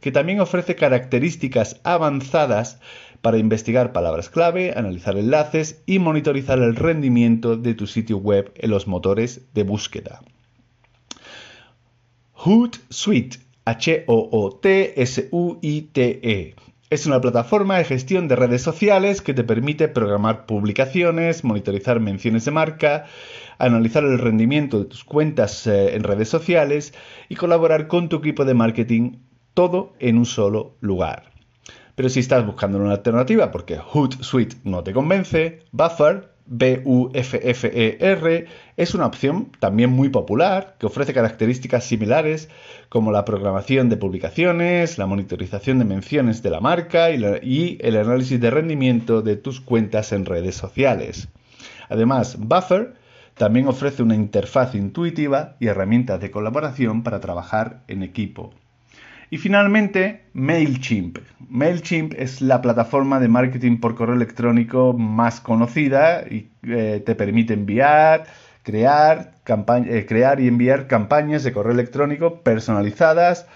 que 0.00 0.10
también 0.12 0.40
ofrece 0.40 0.74
características 0.74 1.80
avanzadas 1.84 2.80
para 3.22 3.38
investigar 3.38 3.92
palabras 3.92 4.28
clave, 4.28 4.72
analizar 4.74 5.16
enlaces 5.16 5.80
y 5.86 6.00
monitorizar 6.00 6.58
el 6.58 6.74
rendimiento 6.74 7.56
de 7.56 7.74
tu 7.74 7.86
sitio 7.86 8.16
web 8.18 8.50
en 8.56 8.70
los 8.70 8.88
motores 8.88 9.42
de 9.54 9.62
búsqueda. 9.62 10.20
Hootsuite, 12.32 13.38
H-O-O-T-S-U-I-T-E. 13.66 14.58
Es 16.90 17.04
una 17.04 17.20
plataforma 17.20 17.76
de 17.76 17.84
gestión 17.84 18.28
de 18.28 18.36
redes 18.36 18.62
sociales 18.62 19.20
que 19.20 19.34
te 19.34 19.44
permite 19.44 19.88
programar 19.88 20.46
publicaciones, 20.46 21.44
monitorizar 21.44 22.00
menciones 22.00 22.46
de 22.46 22.50
marca, 22.50 23.04
analizar 23.58 24.04
el 24.04 24.18
rendimiento 24.18 24.78
de 24.78 24.86
tus 24.86 25.04
cuentas 25.04 25.66
eh, 25.66 25.94
en 25.94 26.02
redes 26.02 26.30
sociales 26.30 26.94
y 27.28 27.34
colaborar 27.34 27.88
con 27.88 28.08
tu 28.08 28.16
equipo 28.16 28.46
de 28.46 28.54
marketing, 28.54 29.18
todo 29.52 29.92
en 29.98 30.16
un 30.16 30.24
solo 30.24 30.76
lugar. 30.80 31.30
Pero 31.94 32.08
si 32.08 32.20
estás 32.20 32.46
buscando 32.46 32.78
una 32.78 32.92
alternativa 32.92 33.50
porque 33.50 33.76
Hootsuite 33.76 34.56
no 34.64 34.82
te 34.82 34.94
convence, 34.94 35.64
Buffer, 35.72 36.37
B-U-F-F-E-R, 36.50 38.46
es 38.76 38.94
una 38.94 39.06
opción 39.06 39.52
también 39.60 39.90
muy 39.90 40.08
popular 40.08 40.76
que 40.78 40.86
ofrece 40.86 41.12
características 41.12 41.84
similares 41.84 42.48
como 42.88 43.12
la 43.12 43.24
programación 43.24 43.88
de 43.88 43.98
publicaciones, 43.98 44.96
la 44.98 45.06
monitorización 45.06 45.78
de 45.78 45.84
menciones 45.84 46.42
de 46.42 46.50
la 46.50 46.60
marca 46.60 47.10
y, 47.10 47.78
el 47.80 47.96
análisis 47.96 48.40
de 48.40 48.50
rendimiento 48.50 49.20
de 49.20 49.36
tus 49.36 49.60
cuentas 49.60 50.12
en 50.12 50.24
redes 50.24 50.54
sociales. 50.54 51.28
Además, 51.90 52.36
Buffer 52.38 52.94
también 53.34 53.68
ofrece 53.68 54.02
una 54.02 54.14
interfaz 54.14 54.74
intuitiva 54.74 55.56
y 55.60 55.66
herramientas 55.66 56.20
de 56.20 56.30
colaboración 56.30 57.02
para 57.02 57.20
trabajar 57.20 57.84
en 57.88 58.02
equipo. 58.02 58.54
Y 59.30 59.36
finalmente, 59.36 60.22
MailChimp. 60.32 61.18
MailChimp 61.48 62.14
es 62.16 62.40
la 62.40 62.62
plataforma 62.62 63.20
de 63.20 63.28
marketing 63.28 63.78
por 63.78 63.94
correo 63.94 64.14
electrónico 64.14 64.94
más 64.94 65.40
conocida 65.40 66.22
y 66.28 66.50
eh, 66.62 67.02
te 67.04 67.14
permite 67.14 67.52
enviar, 67.52 68.24
crear, 68.62 69.34
eh, 69.46 70.06
crear 70.06 70.40
y 70.40 70.48
enviar 70.48 70.86
campañas 70.86 71.44
de 71.44 71.52
correo 71.52 71.72
electrónico 71.72 72.42
personalizadas, 72.42 73.46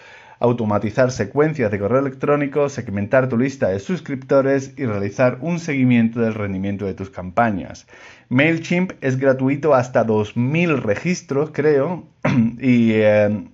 automatizar 0.41 1.11
secuencias 1.11 1.71
de 1.71 1.79
correo 1.79 2.01
electrónico, 2.01 2.69
segmentar 2.69 3.29
tu 3.29 3.39
lista 3.39 3.69
de 3.69 3.79
suscriptores 3.79 4.75
y 4.77 4.85
realizar 4.85 5.39
un 5.41 5.59
seguimiento 5.59 6.21
del 6.21 6.35
rendimiento 6.35 6.85
de 6.85 6.95
tus 6.95 7.09
campañas. 7.11 7.87
MailChimp 8.29 8.93
es 9.01 9.19
gratuito 9.19 9.75
hasta 9.75 10.05
2.000 10.05 10.83
registros, 10.83 11.51
creo, 11.53 12.09
y 12.59 12.93
eh, 12.93 13.52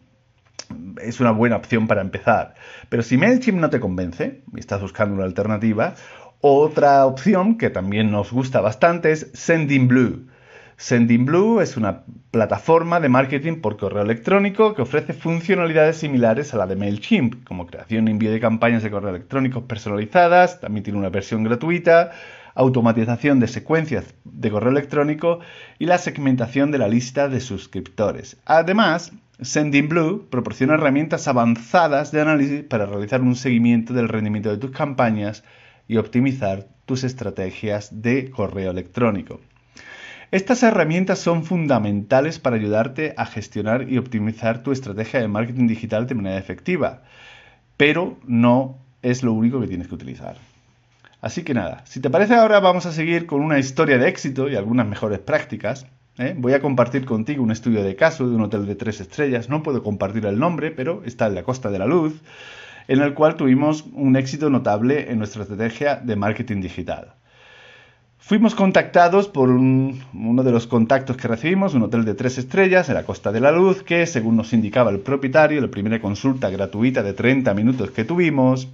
es 1.02 1.20
una 1.20 1.30
buena 1.30 1.56
opción 1.56 1.86
para 1.86 2.00
empezar. 2.00 2.54
Pero 2.88 3.02
si 3.02 3.16
MailChimp 3.16 3.58
no 3.58 3.70
te 3.70 3.80
convence 3.80 4.42
y 4.54 4.60
estás 4.60 4.80
buscando 4.80 5.14
una 5.14 5.24
alternativa, 5.24 5.94
otra 6.40 7.04
opción 7.06 7.58
que 7.58 7.70
también 7.70 8.10
nos 8.10 8.32
gusta 8.32 8.60
bastante 8.60 9.12
es 9.12 9.30
Sendinblue. 9.34 10.26
Sendinblue 10.76 11.60
es 11.60 11.76
una 11.76 12.04
plataforma 12.30 13.00
de 13.00 13.08
marketing 13.08 13.60
por 13.60 13.76
correo 13.76 14.02
electrónico 14.02 14.74
que 14.74 14.82
ofrece 14.82 15.12
funcionalidades 15.12 15.96
similares 15.96 16.54
a 16.54 16.56
la 16.56 16.68
de 16.68 16.76
MailChimp, 16.76 17.44
como 17.44 17.66
creación 17.66 18.06
y 18.06 18.12
envío 18.12 18.30
de 18.30 18.38
campañas 18.38 18.84
de 18.84 18.90
correo 18.92 19.10
electrónico 19.10 19.66
personalizadas, 19.66 20.60
también 20.60 20.84
tiene 20.84 21.00
una 21.00 21.08
versión 21.08 21.42
gratuita, 21.42 22.12
automatización 22.54 23.40
de 23.40 23.48
secuencias 23.48 24.14
de 24.22 24.50
correo 24.50 24.70
electrónico 24.70 25.40
y 25.80 25.86
la 25.86 25.98
segmentación 25.98 26.70
de 26.70 26.78
la 26.78 26.86
lista 26.86 27.28
de 27.28 27.40
suscriptores. 27.40 28.36
Además, 28.44 29.12
Sendinblue 29.40 30.26
proporciona 30.30 30.74
herramientas 30.74 31.28
avanzadas 31.28 32.10
de 32.10 32.20
análisis 32.20 32.64
para 32.64 32.86
realizar 32.86 33.22
un 33.22 33.36
seguimiento 33.36 33.94
del 33.94 34.08
rendimiento 34.08 34.50
de 34.50 34.58
tus 34.58 34.72
campañas 34.72 35.44
y 35.86 35.96
optimizar 35.96 36.66
tus 36.86 37.04
estrategias 37.04 38.02
de 38.02 38.30
correo 38.30 38.72
electrónico. 38.72 39.40
Estas 40.32 40.62
herramientas 40.64 41.20
son 41.20 41.44
fundamentales 41.44 42.40
para 42.40 42.56
ayudarte 42.56 43.14
a 43.16 43.26
gestionar 43.26 43.88
y 43.88 43.98
optimizar 43.98 44.62
tu 44.62 44.72
estrategia 44.72 45.20
de 45.20 45.28
marketing 45.28 45.68
digital 45.68 46.06
de 46.06 46.16
manera 46.16 46.36
efectiva, 46.36 47.04
pero 47.76 48.18
no 48.26 48.78
es 49.02 49.22
lo 49.22 49.32
único 49.32 49.60
que 49.60 49.68
tienes 49.68 49.86
que 49.86 49.94
utilizar. 49.94 50.36
Así 51.20 51.44
que 51.44 51.54
nada, 51.54 51.82
si 51.84 52.00
te 52.00 52.10
parece 52.10 52.34
ahora 52.34 52.58
vamos 52.58 52.86
a 52.86 52.92
seguir 52.92 53.26
con 53.26 53.40
una 53.40 53.58
historia 53.58 53.98
de 53.98 54.08
éxito 54.08 54.48
y 54.48 54.56
algunas 54.56 54.86
mejores 54.86 55.20
prácticas 55.20 55.86
¿eh? 56.18 56.34
Voy 56.36 56.52
a 56.52 56.60
compartir 56.60 57.04
contigo 57.04 57.42
un 57.42 57.50
estudio 57.50 57.82
de 57.82 57.96
caso 57.96 58.28
de 58.28 58.34
un 58.34 58.42
hotel 58.42 58.66
de 58.66 58.74
tres 58.74 59.00
estrellas, 59.00 59.48
no 59.48 59.62
puedo 59.62 59.82
compartir 59.82 60.26
el 60.26 60.38
nombre, 60.38 60.70
pero 60.70 61.02
está 61.04 61.26
en 61.26 61.34
la 61.34 61.42
Costa 61.42 61.70
de 61.70 61.78
la 61.78 61.86
Luz, 61.86 62.20
en 62.88 63.00
el 63.00 63.14
cual 63.14 63.36
tuvimos 63.36 63.84
un 63.92 64.16
éxito 64.16 64.50
notable 64.50 65.10
en 65.10 65.18
nuestra 65.18 65.42
estrategia 65.42 65.96
de 65.96 66.16
marketing 66.16 66.60
digital. 66.60 67.14
Fuimos 68.20 68.54
contactados 68.54 69.28
por 69.28 69.48
uno 69.48 70.42
de 70.42 70.50
los 70.50 70.66
contactos 70.66 71.16
que 71.16 71.28
recibimos, 71.28 71.72
un 71.72 71.84
hotel 71.84 72.04
de 72.04 72.14
tres 72.14 72.36
estrellas 72.36 72.88
en 72.88 72.96
la 72.96 73.04
Costa 73.04 73.32
de 73.32 73.40
la 73.40 73.52
Luz, 73.52 73.82
que 73.82 74.06
según 74.06 74.36
nos 74.36 74.52
indicaba 74.52 74.90
el 74.90 75.00
propietario, 75.00 75.60
la 75.60 75.68
primera 75.68 76.00
consulta 76.00 76.50
gratuita 76.50 77.02
de 77.02 77.14
30 77.14 77.54
minutos 77.54 77.90
que 77.90 78.04
tuvimos 78.04 78.68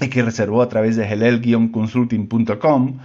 y 0.00 0.08
que 0.08 0.22
reservó 0.22 0.62
a 0.62 0.68
través 0.68 0.96
de 0.96 1.04
helel-consulting.com, 1.04 2.98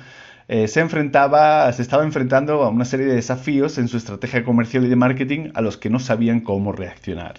eh, 0.47 0.67
se 0.67 0.79
enfrentaba, 0.79 1.71
se 1.73 1.81
estaba 1.81 2.03
enfrentando 2.03 2.63
a 2.63 2.69
una 2.69 2.85
serie 2.85 3.07
de 3.07 3.15
desafíos 3.15 3.77
en 3.77 3.87
su 3.87 3.97
estrategia 3.97 4.43
comercial 4.43 4.85
y 4.85 4.89
de 4.89 4.95
marketing 4.95 5.49
a 5.55 5.61
los 5.61 5.77
que 5.77 5.89
no 5.89 5.99
sabían 5.99 6.41
cómo 6.41 6.71
reaccionar. 6.71 7.35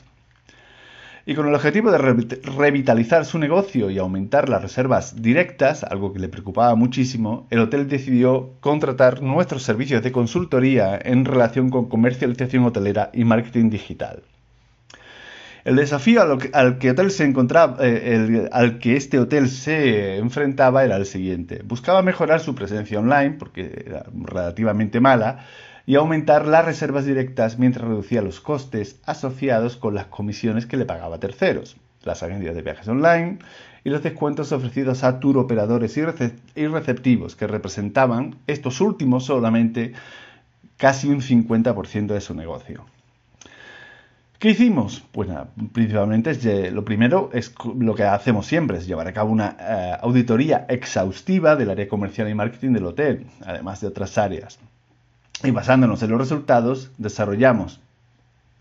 Y 1.28 1.34
con 1.34 1.48
el 1.48 1.54
objetivo 1.54 1.90
de 1.90 1.98
revitalizar 1.98 3.24
su 3.24 3.38
negocio 3.40 3.90
y 3.90 3.98
aumentar 3.98 4.48
las 4.48 4.62
reservas 4.62 5.20
directas, 5.20 5.82
algo 5.82 6.12
que 6.12 6.20
le 6.20 6.28
preocupaba 6.28 6.76
muchísimo, 6.76 7.48
el 7.50 7.58
hotel 7.58 7.88
decidió 7.88 8.52
contratar 8.60 9.22
nuestros 9.22 9.64
servicios 9.64 10.04
de 10.04 10.12
consultoría 10.12 10.96
en 11.02 11.24
relación 11.24 11.70
con 11.70 11.88
comercialización 11.88 12.64
hotelera 12.64 13.10
y 13.12 13.24
marketing 13.24 13.70
digital. 13.70 14.22
El 15.66 15.74
desafío 15.74 16.22
al 16.52 16.78
que, 16.78 16.90
hotel 16.92 17.10
se 17.10 17.24
encontraba, 17.24 17.78
eh, 17.80 18.48
al 18.52 18.78
que 18.78 18.96
este 18.96 19.18
hotel 19.18 19.48
se 19.48 20.16
enfrentaba 20.16 20.84
era 20.84 20.94
el 20.94 21.06
siguiente. 21.06 21.60
Buscaba 21.64 22.02
mejorar 22.02 22.38
su 22.38 22.54
presencia 22.54 23.00
online, 23.00 23.32
porque 23.32 23.82
era 23.84 24.06
relativamente 24.14 25.00
mala, 25.00 25.44
y 25.84 25.96
aumentar 25.96 26.46
las 26.46 26.64
reservas 26.64 27.04
directas 27.04 27.58
mientras 27.58 27.88
reducía 27.88 28.22
los 28.22 28.40
costes 28.40 29.00
asociados 29.06 29.76
con 29.76 29.96
las 29.96 30.06
comisiones 30.06 30.66
que 30.66 30.76
le 30.76 30.84
pagaba 30.84 31.18
terceros, 31.18 31.76
las 32.04 32.22
agencias 32.22 32.54
de 32.54 32.62
viajes 32.62 32.86
online 32.86 33.40
y 33.82 33.90
los 33.90 34.04
descuentos 34.04 34.52
ofrecidos 34.52 35.02
a 35.02 35.18
tour 35.18 35.36
operadores 35.36 35.96
y 35.96 36.66
receptivos, 36.68 37.34
que 37.34 37.48
representaban 37.48 38.36
estos 38.46 38.80
últimos 38.80 39.24
solamente 39.24 39.94
casi 40.76 41.08
un 41.08 41.22
50% 41.22 42.06
de 42.06 42.20
su 42.20 42.34
negocio. 42.36 42.86
¿Qué 44.38 44.50
hicimos? 44.50 45.02
Pues 45.12 45.30
principalmente 45.72 46.30
es 46.30 46.72
lo 46.72 46.84
primero 46.84 47.30
es 47.32 47.54
lo 47.78 47.94
que 47.94 48.04
hacemos 48.04 48.46
siempre, 48.46 48.76
es 48.76 48.86
llevar 48.86 49.08
a 49.08 49.14
cabo 49.14 49.32
una 49.32 49.56
eh, 49.58 49.96
auditoría 50.02 50.66
exhaustiva 50.68 51.56
del 51.56 51.70
área 51.70 51.88
comercial 51.88 52.28
y 52.28 52.34
marketing 52.34 52.72
del 52.72 52.84
hotel, 52.84 53.26
además 53.46 53.80
de 53.80 53.86
otras 53.86 54.18
áreas. 54.18 54.58
Y 55.42 55.52
basándonos 55.52 56.02
en 56.02 56.10
los 56.10 56.20
resultados, 56.20 56.90
desarrollamos, 56.98 57.80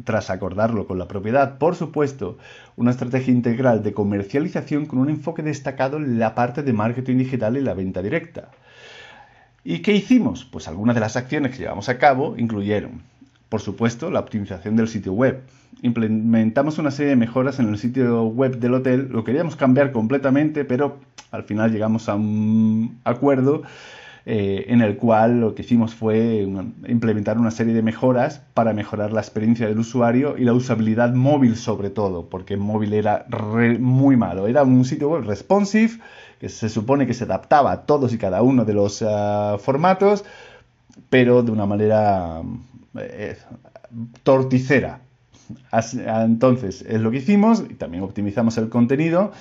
tras 0.05 0.29
acordarlo 0.29 0.88
con 0.88 0.97
la 0.97 1.09
propiedad, 1.09 1.57
por 1.57 1.75
supuesto, 1.75 2.38
una 2.77 2.91
estrategia 2.91 3.33
integral 3.33 3.83
de 3.83 3.93
comercialización 3.93 4.85
con 4.85 4.99
un 4.99 5.09
enfoque 5.09 5.43
destacado 5.43 5.97
en 5.97 6.19
la 6.19 6.35
parte 6.35 6.63
de 6.63 6.71
marketing 6.71 7.17
digital 7.17 7.57
y 7.57 7.61
la 7.61 7.73
venta 7.73 8.01
directa. 8.01 8.49
¿Y 9.65 9.79
qué 9.79 9.93
hicimos? 9.93 10.45
Pues 10.45 10.69
algunas 10.69 10.95
de 10.95 11.01
las 11.01 11.17
acciones 11.17 11.51
que 11.51 11.57
llevamos 11.57 11.89
a 11.89 11.97
cabo 11.97 12.35
incluyeron 12.38 13.01
por 13.49 13.62
supuesto, 13.62 14.10
la 14.12 14.19
optimización 14.19 14.75
del 14.75 14.88
sitio 14.88 15.13
web. 15.13 15.41
Implementamos 15.81 16.77
una 16.77 16.91
serie 16.91 17.12
de 17.12 17.15
mejoras 17.15 17.60
en 17.60 17.69
el 17.69 17.77
sitio 17.77 18.25
web 18.25 18.60
del 18.60 18.73
hotel, 18.73 19.10
lo 19.12 19.23
queríamos 19.23 19.55
cambiar 19.55 19.91
completamente, 19.91 20.65
pero 20.65 20.97
al 21.31 21.43
final 21.43 21.71
llegamos 21.71 22.10
a 22.10 22.15
un 22.15 22.99
acuerdo 23.03 23.63
eh, 24.27 24.65
en 24.69 24.81
el 24.81 24.97
cual 24.97 25.39
lo 25.39 25.53
que 25.53 25.62
hicimos 25.62 25.93
fue 25.93 26.47
implementar 26.88 27.38
una 27.38 27.51
serie 27.51 27.75
de 27.75 27.84
mejoras 27.84 28.41
para 28.55 28.73
mejorar 28.73 29.13
la 29.13 29.21
experiencia 29.21 29.67
del 29.67 29.77
usuario 29.77 30.36
y 30.36 30.45
la 30.45 30.53
usabilidad 30.53 31.13
móvil 31.13 31.55
sobre 31.55 31.91
todo, 31.91 32.27
porque 32.27 32.58
móvil 32.58 32.93
era 32.93 33.27
muy 33.79 34.17
malo. 34.17 34.47
Era 34.47 34.63
un 34.63 34.84
sitio 34.84 35.10
web 35.10 35.25
responsive 35.25 35.99
que 36.39 36.49
se 36.49 36.69
supone 36.69 37.05
que 37.05 37.13
se 37.13 37.25
adaptaba 37.25 37.71
a 37.71 37.81
todos 37.86 38.13
y 38.13 38.17
cada 38.17 38.41
uno 38.41 38.65
de 38.65 38.73
los 38.73 39.03
ah, 39.08 39.58
formatos, 39.60 40.25
pero 41.12 41.43
de 41.43 41.51
una 41.51 41.67
manera 41.67 42.41
eh, 42.99 43.38
torticera. 44.23 45.01
entonces, 45.71 46.84
es 46.88 47.01
lo 47.01 47.12
que 47.12 47.17
hicimos 47.17 47.63
y 47.69 47.75
también 47.75 48.03
optimizamos 48.03 48.58
el 48.58 48.69
contenido 48.69 49.31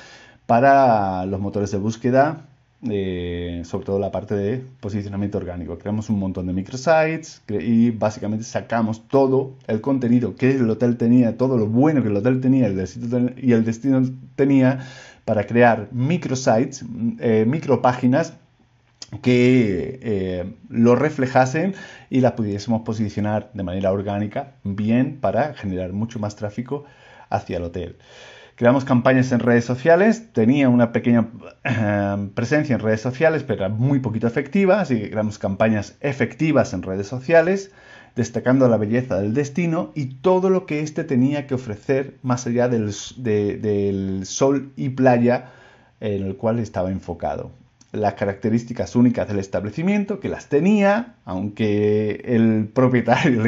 para 0.46 1.24
los 1.26 1.40
motores 1.40 1.70
de 1.70 1.78
búsqueda, 1.78 2.42
eh, 2.90 3.62
sobre 3.64 3.86
todo 3.86 3.98
la 3.98 4.10
parte 4.10 4.34
de 4.34 4.62
posicionamiento 4.80 5.38
orgánico. 5.38 5.78
Creamos 5.78 6.10
un 6.10 6.18
montón 6.18 6.46
de 6.46 6.52
microsites 6.52 7.40
y 7.48 7.90
básicamente 7.90 8.44
sacamos 8.44 9.08
todo 9.08 9.54
el 9.66 9.80
contenido 9.80 10.36
que 10.36 10.50
el 10.50 10.68
hotel 10.68 10.98
tenía, 10.98 11.38
todo 11.38 11.56
lo 11.56 11.66
bueno 11.66 12.02
que 12.02 12.08
el 12.08 12.16
hotel 12.16 12.40
tenía 12.40 12.68
y 12.68 13.52
el 13.52 13.64
destino 13.64 14.02
tenía 14.36 14.80
para 15.24 15.46
crear 15.46 15.88
microsites, 15.92 16.84
eh, 17.20 17.46
micropáginas 17.48 18.34
que 19.22 20.00
eh, 20.02 20.54
lo 20.68 20.96
reflejasen 20.96 21.74
y 22.10 22.20
las 22.20 22.32
pudiésemos 22.32 22.82
posicionar 22.82 23.50
de 23.54 23.62
manera 23.62 23.92
orgánica 23.92 24.54
bien 24.64 25.18
para 25.20 25.54
generar 25.54 25.92
mucho 25.92 26.18
más 26.18 26.36
tráfico 26.36 26.84
hacia 27.28 27.58
el 27.58 27.64
hotel. 27.64 27.96
Creamos 28.56 28.84
campañas 28.84 29.32
en 29.32 29.40
redes 29.40 29.64
sociales, 29.64 30.32
tenía 30.32 30.68
una 30.68 30.92
pequeña 30.92 31.28
eh, 31.64 32.28
presencia 32.34 32.74
en 32.74 32.80
redes 32.80 33.00
sociales, 33.00 33.42
pero 33.42 33.64
era 33.64 33.68
muy 33.68 33.98
poquito 33.98 34.28
efectiva, 34.28 34.80
así 34.80 35.00
que 35.00 35.10
creamos 35.10 35.38
campañas 35.38 35.96
efectivas 36.00 36.72
en 36.72 36.82
redes 36.82 37.08
sociales, 37.08 37.72
destacando 38.14 38.68
la 38.68 38.76
belleza 38.76 39.20
del 39.20 39.34
destino 39.34 39.90
y 39.96 40.20
todo 40.20 40.50
lo 40.50 40.66
que 40.66 40.80
éste 40.80 41.02
tenía 41.02 41.48
que 41.48 41.54
ofrecer 41.54 42.18
más 42.22 42.46
allá 42.46 42.68
del 42.68 42.92
sol 44.24 44.72
y 44.76 44.90
playa 44.90 45.50
en 45.98 46.22
el 46.22 46.36
cual 46.36 46.60
estaba 46.60 46.92
enfocado. 46.92 47.63
Las 47.94 48.14
características 48.14 48.96
únicas 48.96 49.28
del 49.28 49.38
establecimiento, 49.38 50.20
que 50.20 50.28
las 50.28 50.48
tenía, 50.48 51.14
aunque 51.24 52.22
el 52.24 52.68
propietario 52.72 53.42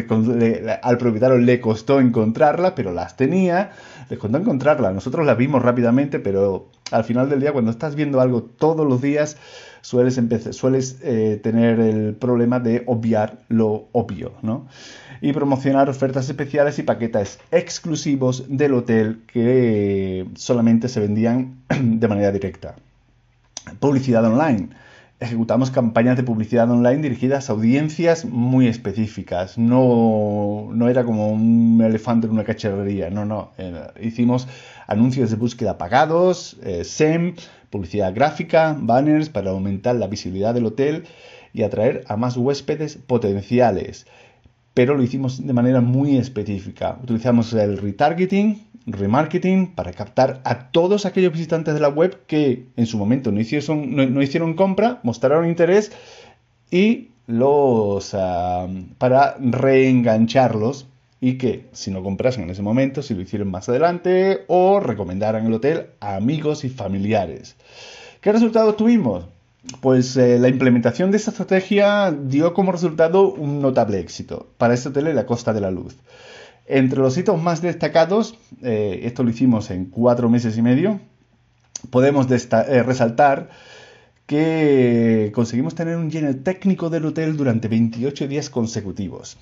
al 0.83 0.99
propietario 0.99 1.39
le 1.39 1.61
costó 1.61 2.01
encontrarlas, 2.01 2.73
pero 2.77 2.93
las 2.93 3.17
tenía, 3.17 3.73
le 4.09 4.19
costó 4.19 4.39
encontrarlas. 4.39 4.95
Nosotros 4.95 5.27
las 5.27 5.37
vimos 5.37 5.63
rápidamente, 5.63 6.19
pero 6.19 6.71
al 6.91 7.05
final 7.05 7.29
del 7.29 7.41
día, 7.41 7.53
cuando 7.53 7.71
estás 7.71 7.95
viendo 7.95 8.21
algo 8.21 8.43
todos 8.43 8.87
los 8.87 9.03
días, 9.03 9.37
sueles, 9.81 10.21
sueles 10.51 10.99
eh, 11.03 11.41
tener 11.43 11.81
el 11.81 12.15
problema 12.15 12.61
de 12.61 12.83
obviar 12.87 13.45
lo 13.49 13.89
obvio, 13.93 14.33
¿no? 14.43 14.67
Y 15.21 15.33
promocionar 15.33 15.89
ofertas 15.89 16.29
especiales 16.29 16.79
y 16.79 16.83
paquetes 16.83 17.39
exclusivos 17.51 18.45
del 18.49 18.75
hotel 18.75 19.23
que 19.27 20.27
solamente 20.35 20.89
se 20.89 21.01
vendían 21.01 21.63
de 21.81 22.09
manera 22.09 22.33
directa. 22.33 22.77
Publicidad 23.81 24.25
online. 24.25 24.69
Ejecutamos 25.19 25.71
campañas 25.71 26.17
de 26.19 26.23
publicidad 26.23 26.71
online 26.71 27.03
dirigidas 27.03 27.49
a 27.49 27.55
audiencias 27.55 28.27
muy 28.27 28.69
específicas. 28.69 29.57
No, 29.57 30.69
no 30.73 30.89
era 30.89 31.05
como 31.05 31.33
un 31.33 31.81
elefante 31.83 32.27
en 32.27 32.35
una 32.35 32.45
cacharrería, 32.45 33.09
no, 33.09 33.25
no. 33.25 33.53
Hicimos 34.01 34.47
anuncios 34.87 35.31
de 35.31 35.37
búsqueda 35.37 35.79
pagados, 35.79 36.59
eh, 36.63 36.85
SEM, 36.85 37.35
publicidad 37.71 38.15
gráfica, 38.15 38.77
banners 38.79 39.31
para 39.31 39.51
aumentar 39.51 39.97
la 39.97 40.07
visibilidad 40.07 40.53
del 40.53 40.67
hotel 40.67 41.05
y 41.55 41.63
atraer 41.63 42.05
a 42.09 42.17
más 42.17 42.37
huéspedes 42.37 42.97
potenciales. 42.97 44.07
Pero 44.75 44.95
lo 44.95 45.03
hicimos 45.03 45.47
de 45.47 45.53
manera 45.55 45.81
muy 45.81 46.19
específica. 46.19 46.99
Utilizamos 47.03 47.51
el 47.55 47.79
retargeting, 47.79 48.66
remarketing 48.87 49.75
para 49.75 49.93
captar 49.93 50.41
a 50.45 50.71
todos 50.71 51.07
aquellos 51.07 51.33
visitantes 51.33 51.75
de 51.75 51.81
la 51.81 51.89
web 51.89 52.21
que 52.27 52.67
en 52.77 52.87
su 52.87 52.99
momento 52.99 53.33
no 53.33 53.41
hicieron, 53.41 54.55
compra, 54.55 55.01
mostraron 55.03 55.49
interés 55.49 55.93
y 56.71 57.09
los 57.27 58.15
ah, 58.15 58.69
para 58.99 59.37
reengancharlos 59.39 60.87
y 61.21 61.39
que 61.39 61.67
si 61.73 61.91
no 61.91 62.03
comprasen 62.03 62.45
en 62.45 62.51
ese 62.51 62.63
momento, 62.63 63.03
si 63.03 63.15
lo 63.15 63.23
hicieron 63.23 63.51
más 63.51 63.69
adelante 63.69 64.45
o 64.49 64.81
recomendaran 64.81 65.47
el 65.47 65.55
hotel 65.55 65.87
a 66.01 66.17
amigos 66.17 66.65
y 66.65 66.69
familiares. 66.69 67.57
¿Qué 68.21 68.33
resultados 68.33 68.77
tuvimos? 68.77 69.25
Pues 69.81 70.17
eh, 70.17 70.39
la 70.39 70.49
implementación 70.49 71.11
de 71.11 71.17
esta 71.17 71.31
estrategia 71.31 72.13
dio 72.13 72.55
como 72.55 72.71
resultado 72.71 73.33
un 73.33 73.61
notable 73.61 73.99
éxito 73.99 74.47
para 74.59 74.75
este 74.75 74.91
hotel 74.91 75.09
en 75.09 75.17
la 75.17 75.27
Costa 75.27 75.53
de 75.53 75.61
la 75.61 75.71
Luz. 75.71 75.97
Entre 76.67 76.99
los 76.99 77.17
hitos 77.17 77.41
más 77.41 77.63
destacados, 77.63 78.39
eh, 78.63 79.01
esto 79.05 79.23
lo 79.23 79.31
hicimos 79.31 79.71
en 79.71 79.87
cuatro 79.87 80.29
meses 80.29 80.59
y 80.59 80.63
medio, 80.63 81.01
podemos 81.91 82.27
eh, 82.31 82.83
resaltar 82.83 83.51
que 84.27 85.31
conseguimos 85.33 85.77
tener 85.77 85.97
un 85.97 86.11
lleno 86.11 86.35
técnico 86.37 86.91
del 86.91 87.07
hotel 87.07 87.37
durante 87.37 87.69
28 87.69 88.27
días 88.27 88.51
consecutivos. 88.51 89.37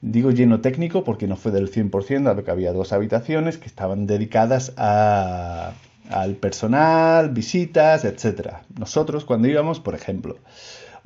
Digo 0.00 0.30
lleno 0.30 0.60
técnico 0.60 1.02
porque 1.02 1.26
no 1.26 1.34
fue 1.34 1.50
del 1.50 1.72
100%, 1.72 2.22
dado 2.22 2.44
que 2.44 2.52
había 2.52 2.72
dos 2.72 2.92
habitaciones 2.92 3.58
que 3.58 3.66
estaban 3.66 4.06
dedicadas 4.06 4.72
al 4.76 6.36
personal, 6.36 7.30
visitas, 7.30 8.04
etc. 8.04 8.58
Nosotros, 8.78 9.24
cuando 9.24 9.48
íbamos, 9.48 9.80
por 9.80 9.96
ejemplo, 9.96 10.36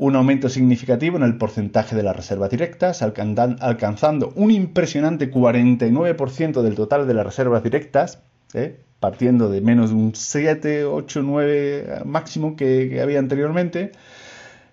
un 0.02 0.16
aumento 0.16 0.48
significativo 0.48 1.16
en 1.16 1.22
el 1.22 1.38
porcentaje 1.38 1.94
de 1.94 2.02
las 2.02 2.16
reservas 2.16 2.50
directas, 2.50 3.02
alcanzando 3.02 4.32
un 4.34 4.50
impresionante 4.50 5.30
49% 5.30 6.60
del 6.60 6.74
total 6.74 7.06
de 7.06 7.14
las 7.14 7.24
reservas 7.24 7.62
directas, 7.62 8.20
¿eh? 8.52 8.80
partiendo 8.98 9.48
de 9.48 9.60
menos 9.60 9.90
de 9.90 9.96
un 9.96 10.12
7, 10.12 10.86
8, 10.86 11.22
9 11.22 12.02
máximo 12.04 12.56
que, 12.56 13.00
había 13.00 13.20
anteriormente. 13.20 13.92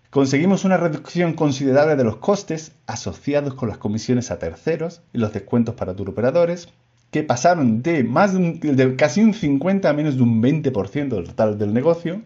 Conseguimos 0.10 0.66
una 0.66 0.78
reducción 0.78 1.34
considerable 1.34 1.96
de 1.96 2.06
los 2.06 2.16
costes 2.16 2.72
asociados 2.88 3.54
con 3.54 3.70
las 3.70 3.78
comisiones 3.78 4.32
a 4.32 4.40
terceros 4.40 5.04
y 5.14 5.20
los 5.20 5.32
descuentos 5.32 5.76
para 5.76 5.94
turoperadores, 5.94 6.70
que 7.12 7.22
pasaron 7.22 7.84
de, 7.84 8.04
más 8.04 8.34
de 8.34 8.96
casi 8.96 9.22
un 9.22 9.36
50 9.36 9.88
a 9.88 9.94
menos 9.94 10.16
de 10.18 10.24
un 10.24 10.42
20% 10.42 11.10
del 11.10 11.26
total 11.26 11.60
del 11.60 11.72
negocio. 11.72 12.24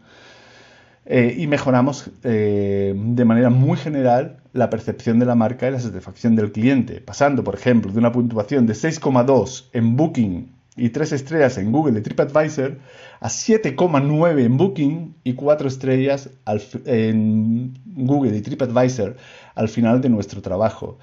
Eh, 1.05 1.35
y 1.37 1.47
mejoramos 1.47 2.09
eh, 2.23 2.93
de 2.95 3.25
manera 3.25 3.49
muy 3.49 3.77
general 3.77 4.37
la 4.53 4.69
percepción 4.69 5.19
de 5.19 5.25
la 5.25 5.35
marca 5.35 5.67
y 5.67 5.71
la 5.71 5.79
satisfacción 5.79 6.35
del 6.35 6.51
cliente, 6.51 7.01
pasando, 7.01 7.43
por 7.43 7.55
ejemplo, 7.55 7.91
de 7.91 7.99
una 7.99 8.11
puntuación 8.11 8.65
de 8.67 8.73
6,2 8.73 9.69
en 9.73 9.97
Booking 9.97 10.53
y 10.77 10.89
3 10.89 11.11
estrellas 11.11 11.57
en 11.57 11.71
Google 11.71 11.99
y 11.99 12.01
TripAdvisor 12.01 12.79
a 13.19 13.27
7,9 13.27 14.45
en 14.45 14.57
Booking 14.57 15.15
y 15.23 15.33
4 15.33 15.67
estrellas 15.67 16.29
en 16.85 17.73
Google 17.85 18.37
y 18.37 18.41
TripAdvisor 18.41 19.17
al 19.55 19.67
final 19.67 19.99
de 19.99 20.09
nuestro 20.09 20.41
trabajo. 20.41 20.99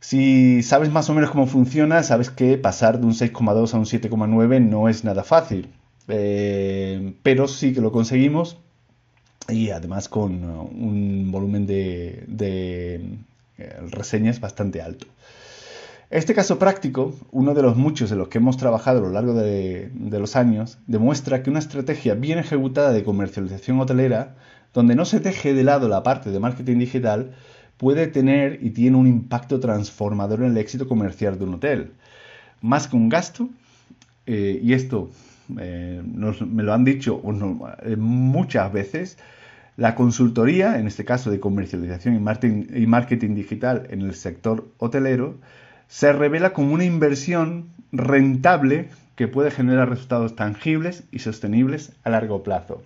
Si 0.00 0.62
sabes 0.62 0.90
más 0.90 1.08
o 1.08 1.14
menos 1.14 1.30
cómo 1.30 1.46
funciona, 1.46 2.02
sabes 2.02 2.28
que 2.28 2.58
pasar 2.58 3.00
de 3.00 3.06
un 3.06 3.12
6,2 3.14 3.72
a 3.72 3.78
un 3.78 3.84
7,9 3.84 4.60
no 4.60 4.88
es 4.88 5.04
nada 5.04 5.24
fácil. 5.24 5.72
Eh, 6.08 7.14
pero 7.22 7.46
sí 7.46 7.72
que 7.72 7.80
lo 7.80 7.92
conseguimos 7.92 8.58
y 9.48 9.70
además 9.70 10.08
con 10.08 10.44
uh, 10.44 10.62
un 10.62 11.30
volumen 11.30 11.66
de, 11.66 12.24
eh, 13.58 13.80
reseñas 13.90 14.40
bastante 14.40 14.82
alto. 14.82 15.06
Este 16.10 16.34
caso 16.34 16.58
práctico, 16.58 17.14
uno 17.30 17.54
de 17.54 17.62
los 17.62 17.76
muchos 17.76 18.10
de 18.10 18.16
los 18.16 18.28
que 18.28 18.36
hemos 18.36 18.58
trabajado 18.58 18.98
a 18.98 19.02
lo 19.02 19.10
largo 19.10 19.32
de, 19.32 19.90
los 19.94 20.36
años, 20.36 20.78
demuestra 20.86 21.42
que 21.42 21.48
una 21.48 21.58
estrategia 21.58 22.14
bien 22.14 22.38
ejecutada 22.38 22.92
de 22.92 23.02
comercialización 23.02 23.80
hotelera, 23.80 24.34
donde 24.74 24.94
no 24.94 25.06
se 25.06 25.20
deje 25.20 25.54
de 25.54 25.64
lado 25.64 25.88
la 25.88 26.02
parte 26.02 26.30
de 26.30 26.38
marketing 26.38 26.78
digital, 26.78 27.32
puede 27.78 28.08
tener 28.08 28.58
y 28.62 28.70
tiene 28.70 28.98
un 28.98 29.06
impacto 29.06 29.58
transformador 29.58 30.40
en 30.40 30.50
el 30.50 30.58
éxito 30.58 30.86
comercial 30.86 31.38
de 31.38 31.44
un 31.44 31.54
hotel. 31.54 31.92
Más 32.60 32.88
que 32.88 32.96
un 32.96 33.08
gasto, 33.08 33.48
eh, 34.26 34.60
y 34.62 34.74
esto 34.74 35.08
eh, 35.58 36.02
me 36.04 36.62
lo 36.62 36.72
han 36.72 36.84
dicho 36.84 37.22
eh, 37.82 37.96
muchas 37.96 38.72
veces, 38.72 39.18
la 39.76 39.94
consultoría, 39.94 40.78
en 40.78 40.86
este 40.86 41.04
caso 41.04 41.30
de 41.30 41.40
comercialización 41.40 42.14
y 42.16 42.86
marketing, 42.86 43.34
digital 43.34 43.86
en 43.90 44.02
el 44.02 44.14
sector 44.14 44.66
hotelero, 44.78 45.36
se 45.88 46.12
revela 46.12 46.52
como 46.52 46.74
una 46.74 46.84
inversión 46.84 47.66
rentable 47.90 48.88
que 49.16 49.28
puede 49.28 49.50
generar 49.50 49.88
resultados 49.88 50.36
tangibles 50.36 51.04
y 51.10 51.20
sostenibles 51.20 51.92
a 52.04 52.10
largo 52.10 52.42
plazo. 52.42 52.82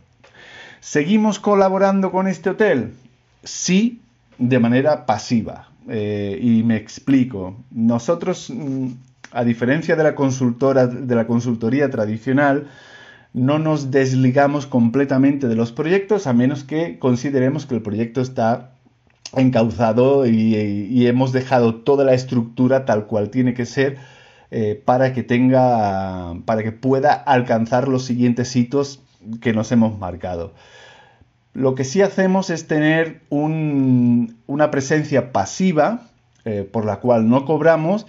¿Seguimos 0.81 1.39
colaborando 1.39 2.13
con 2.13 2.29
este 2.29 2.51
hotel? 2.51 2.93
Sí, 3.43 4.01
de 4.39 4.59
manera 4.59 5.07
pasiva. 5.07 5.69
Eh, 5.89 6.39
y 6.43 6.63
me 6.65 6.77
explico. 6.77 7.57
Nosotros 7.71 8.51
mm, 8.51 8.89
a 9.33 9.45
diferencia 9.45 9.97
de 9.97 10.05
la 10.05 10.15
consultora, 10.15 10.87
de 10.87 11.15
la 11.15 11.27
consultoría 11.27 11.91
tradicional, 11.91 12.69
no 13.33 13.59
nos 13.59 13.91
desligamos 13.91 14.67
completamente 14.67 15.47
de 15.47 15.57
los 15.57 15.73
proyectos 15.73 16.27
a 16.27 16.33
menos 16.33 16.65
que 16.65 16.99
consideremos 16.99 17.67
que 17.67 17.75
el 17.75 17.83
proyecto 17.83 18.23
está 18.23 18.71
encauzado 19.35 20.27
y, 20.27 21.07
hemos 21.07 21.33
dejado 21.33 21.75
toda 21.75 22.05
la 22.05 22.15
estructura 22.15 22.85
tal 22.85 23.07
cual 23.07 23.31
tiene 23.31 23.55
que 23.55 23.67
ser 23.67 23.99
eh, 24.51 24.81
para 24.83 25.13
que 25.13 25.23
tenga 25.23 26.35
para 26.45 26.63
que 26.63 26.73
pueda 26.73 27.13
alcanzar 27.13 27.89
los 27.89 28.05
siguientes 28.05 28.55
hitos 28.57 29.03
que 29.41 29.53
nos 29.53 29.71
hemos 29.73 29.99
marcado. 29.99 30.55
Lo 31.53 31.75
que 31.75 31.85
sí 31.85 32.03
hacemos 32.03 32.51
es 32.51 32.67
tener 32.67 33.23
una 33.31 34.71
presencia 34.71 35.33
pasiva 35.33 36.03
eh, 36.45 36.69
por 36.71 36.85
la 36.85 37.01
cual 37.01 37.29
no 37.29 37.45
cobramos 37.45 38.07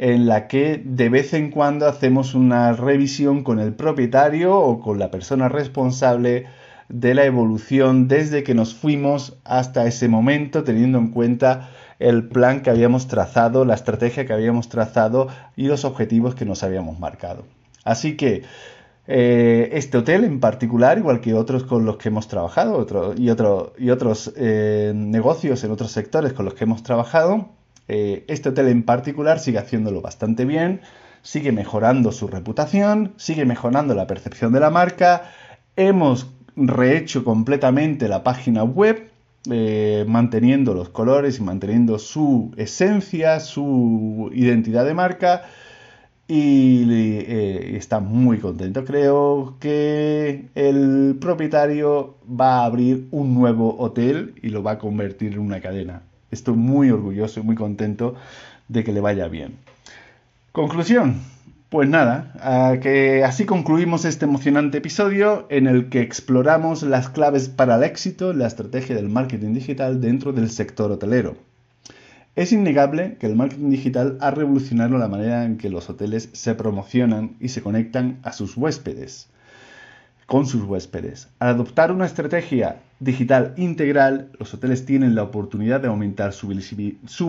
en 0.00 0.26
la 0.26 0.48
que 0.48 0.80
de 0.82 1.10
vez 1.10 1.34
en 1.34 1.50
cuando 1.50 1.86
hacemos 1.86 2.34
una 2.34 2.72
revisión 2.72 3.44
con 3.44 3.60
el 3.60 3.74
propietario 3.74 4.58
o 4.58 4.80
con 4.80 4.98
la 4.98 5.10
persona 5.10 5.50
responsable 5.50 6.46
de 6.88 7.12
la 7.12 7.26
evolución 7.26 8.08
desde 8.08 8.42
que 8.42 8.54
nos 8.54 8.74
fuimos 8.74 9.36
hasta 9.44 9.86
ese 9.86 10.08
momento, 10.08 10.64
teniendo 10.64 10.96
en 10.96 11.08
cuenta 11.08 11.68
el 11.98 12.28
plan 12.28 12.62
que 12.62 12.70
habíamos 12.70 13.08
trazado, 13.08 13.66
la 13.66 13.74
estrategia 13.74 14.24
que 14.24 14.32
habíamos 14.32 14.70
trazado 14.70 15.28
y 15.54 15.66
los 15.66 15.84
objetivos 15.84 16.34
que 16.34 16.46
nos 16.46 16.62
habíamos 16.62 16.98
marcado. 16.98 17.44
Así 17.84 18.16
que 18.16 18.44
eh, 19.06 19.68
este 19.74 19.98
hotel 19.98 20.24
en 20.24 20.40
particular, 20.40 20.96
igual 20.96 21.20
que 21.20 21.34
otros 21.34 21.64
con 21.64 21.84
los 21.84 21.98
que 21.98 22.08
hemos 22.08 22.26
trabajado 22.26 22.86
y, 23.18 23.26
y, 23.26 23.90
otros 23.90 24.32
eh, 24.34 24.92
negocios 24.94 25.62
en 25.62 25.72
otros 25.72 25.92
sectores 25.92 26.32
con 26.32 26.46
los 26.46 26.54
que 26.54 26.64
hemos 26.64 26.82
trabajado, 26.82 27.50
eh, 27.92 28.24
este 28.28 28.50
hotel 28.50 28.68
en 28.68 28.84
particular 28.84 29.40
sigue 29.40 29.58
haciéndolo 29.58 30.00
bastante 30.00 30.44
bien, 30.44 30.80
sigue 31.22 31.50
mejorando 31.50 32.12
su 32.12 32.28
reputación, 32.28 33.14
sigue 33.16 33.44
mejorando 33.44 33.96
la 33.96 34.06
percepción 34.06 34.52
de 34.52 34.60
la 34.60 34.70
marca. 34.70 35.32
Hemos 35.74 36.30
rehecho 36.54 37.24
completamente 37.24 38.06
la 38.06 38.22
página 38.22 38.62
web, 38.62 39.10
eh, 39.50 40.04
manteniendo 40.06 40.72
los 40.72 40.90
colores 40.90 41.40
y 41.40 41.42
manteniendo 41.42 41.98
su 41.98 42.52
esencia, 42.56 43.40
su 43.40 44.30
identidad 44.34 44.84
de 44.84 44.94
marca. 44.94 45.42
y 46.28 46.86
eh, 46.92 47.76
está 47.76 47.98
muy 48.00 48.38
contento. 48.38 48.84
Creo 48.84 49.56
que 49.58 50.48
el 50.54 51.18
propietario 51.20 52.18
va 52.24 52.60
a 52.60 52.66
abrir 52.66 53.08
un 53.10 53.34
nuevo 53.34 53.76
hotel 53.80 54.34
y 54.42 54.50
lo 54.50 54.62
va 54.62 54.72
a 54.72 54.78
convertir 54.78 55.32
en 55.32 55.40
una 55.40 55.60
cadena. 55.60 56.02
Estoy 56.30 56.54
muy 56.54 56.90
orgulloso 56.90 57.40
y 57.40 57.42
muy 57.42 57.56
contento 57.56 58.14
de 58.68 58.84
que 58.84 58.92
le 58.92 59.00
vaya 59.00 59.28
bien. 59.28 59.58
Conclusión. 60.52 61.20
Pues 61.70 61.88
nada, 61.88 62.80
que 62.82 63.22
así 63.22 63.44
concluimos 63.44 64.04
este 64.04 64.24
emocionante 64.24 64.78
episodio 64.78 65.46
en 65.50 65.68
el 65.68 65.88
que 65.88 66.00
exploramos 66.00 66.82
las 66.82 67.08
claves 67.08 67.48
para 67.48 67.76
el 67.76 67.84
éxito 67.84 68.32
la 68.32 68.48
estrategia 68.48 68.96
del 68.96 69.08
marketing 69.08 69.54
digital 69.54 70.00
dentro 70.00 70.32
del 70.32 70.50
sector 70.50 70.90
hotelero. 70.90 71.36
Es 72.34 72.50
innegable 72.50 73.18
que 73.20 73.26
el 73.26 73.36
marketing 73.36 73.70
digital 73.70 74.18
ha 74.20 74.32
revolucionado 74.32 74.98
la 74.98 75.06
manera 75.06 75.44
en 75.44 75.58
que 75.58 75.70
los 75.70 75.88
hoteles 75.88 76.30
se 76.32 76.56
promocionan 76.56 77.36
y 77.38 77.50
se 77.50 77.62
conectan 77.62 78.18
a 78.24 78.32
sus 78.32 78.56
huéspedes, 78.56 79.28
con 80.30 80.46
sus 80.46 80.62
huéspedes. 80.62 81.28
Al 81.40 81.48
adoptar 81.48 81.90
una 81.90 82.06
estrategia 82.06 82.82
digital 83.00 83.52
integral, 83.56 84.30
los 84.38 84.54
hoteles 84.54 84.86
tienen 84.86 85.16
la 85.16 85.24
oportunidad 85.24 85.80
de 85.80 85.88
aumentar 85.88 86.32
su, 86.32 86.46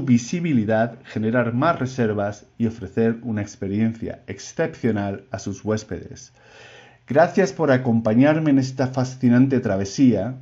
visibilidad, 0.04 1.00
generar 1.06 1.52
más 1.52 1.80
reservas 1.80 2.46
y 2.60 2.68
ofrecer 2.68 3.18
una 3.24 3.42
experiencia 3.42 4.22
excepcional 4.28 5.24
a 5.32 5.40
sus 5.40 5.66
huéspedes. 5.66 6.32
Gracias 7.08 7.54
por 7.54 7.72
acompañarme 7.72 8.52
en 8.52 8.60
esta 8.60 8.86
fascinante 8.86 9.60
travesía 9.62 10.36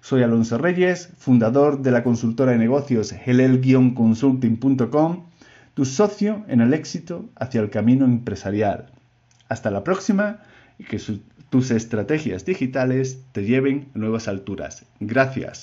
soy 0.00 0.24
Alonso 0.24 0.58
Reyes, 0.58 1.10
fundador 1.16 1.80
de 1.80 1.92
la 1.92 2.02
consultora 2.02 2.50
de 2.50 2.58
negocios 2.58 3.12
helel-consulting.com, 3.12 5.26
tu 5.74 5.84
socio 5.84 6.44
en 6.48 6.60
el 6.60 6.74
éxito 6.74 7.28
hacia 7.36 7.60
el 7.60 7.70
camino 7.70 8.04
empresarial. 8.04 8.90
Hasta 9.48 9.70
la 9.70 9.84
próxima 9.84 10.40
y 10.76 10.84
que 10.84 10.98
tus 11.50 11.70
estrategias 11.70 12.44
digitales 12.44 13.24
te 13.32 13.44
lleven 13.44 13.88
a 13.94 13.98
nuevas 13.98 14.28
alturas. 14.28 14.86
Gracias. 15.00 15.58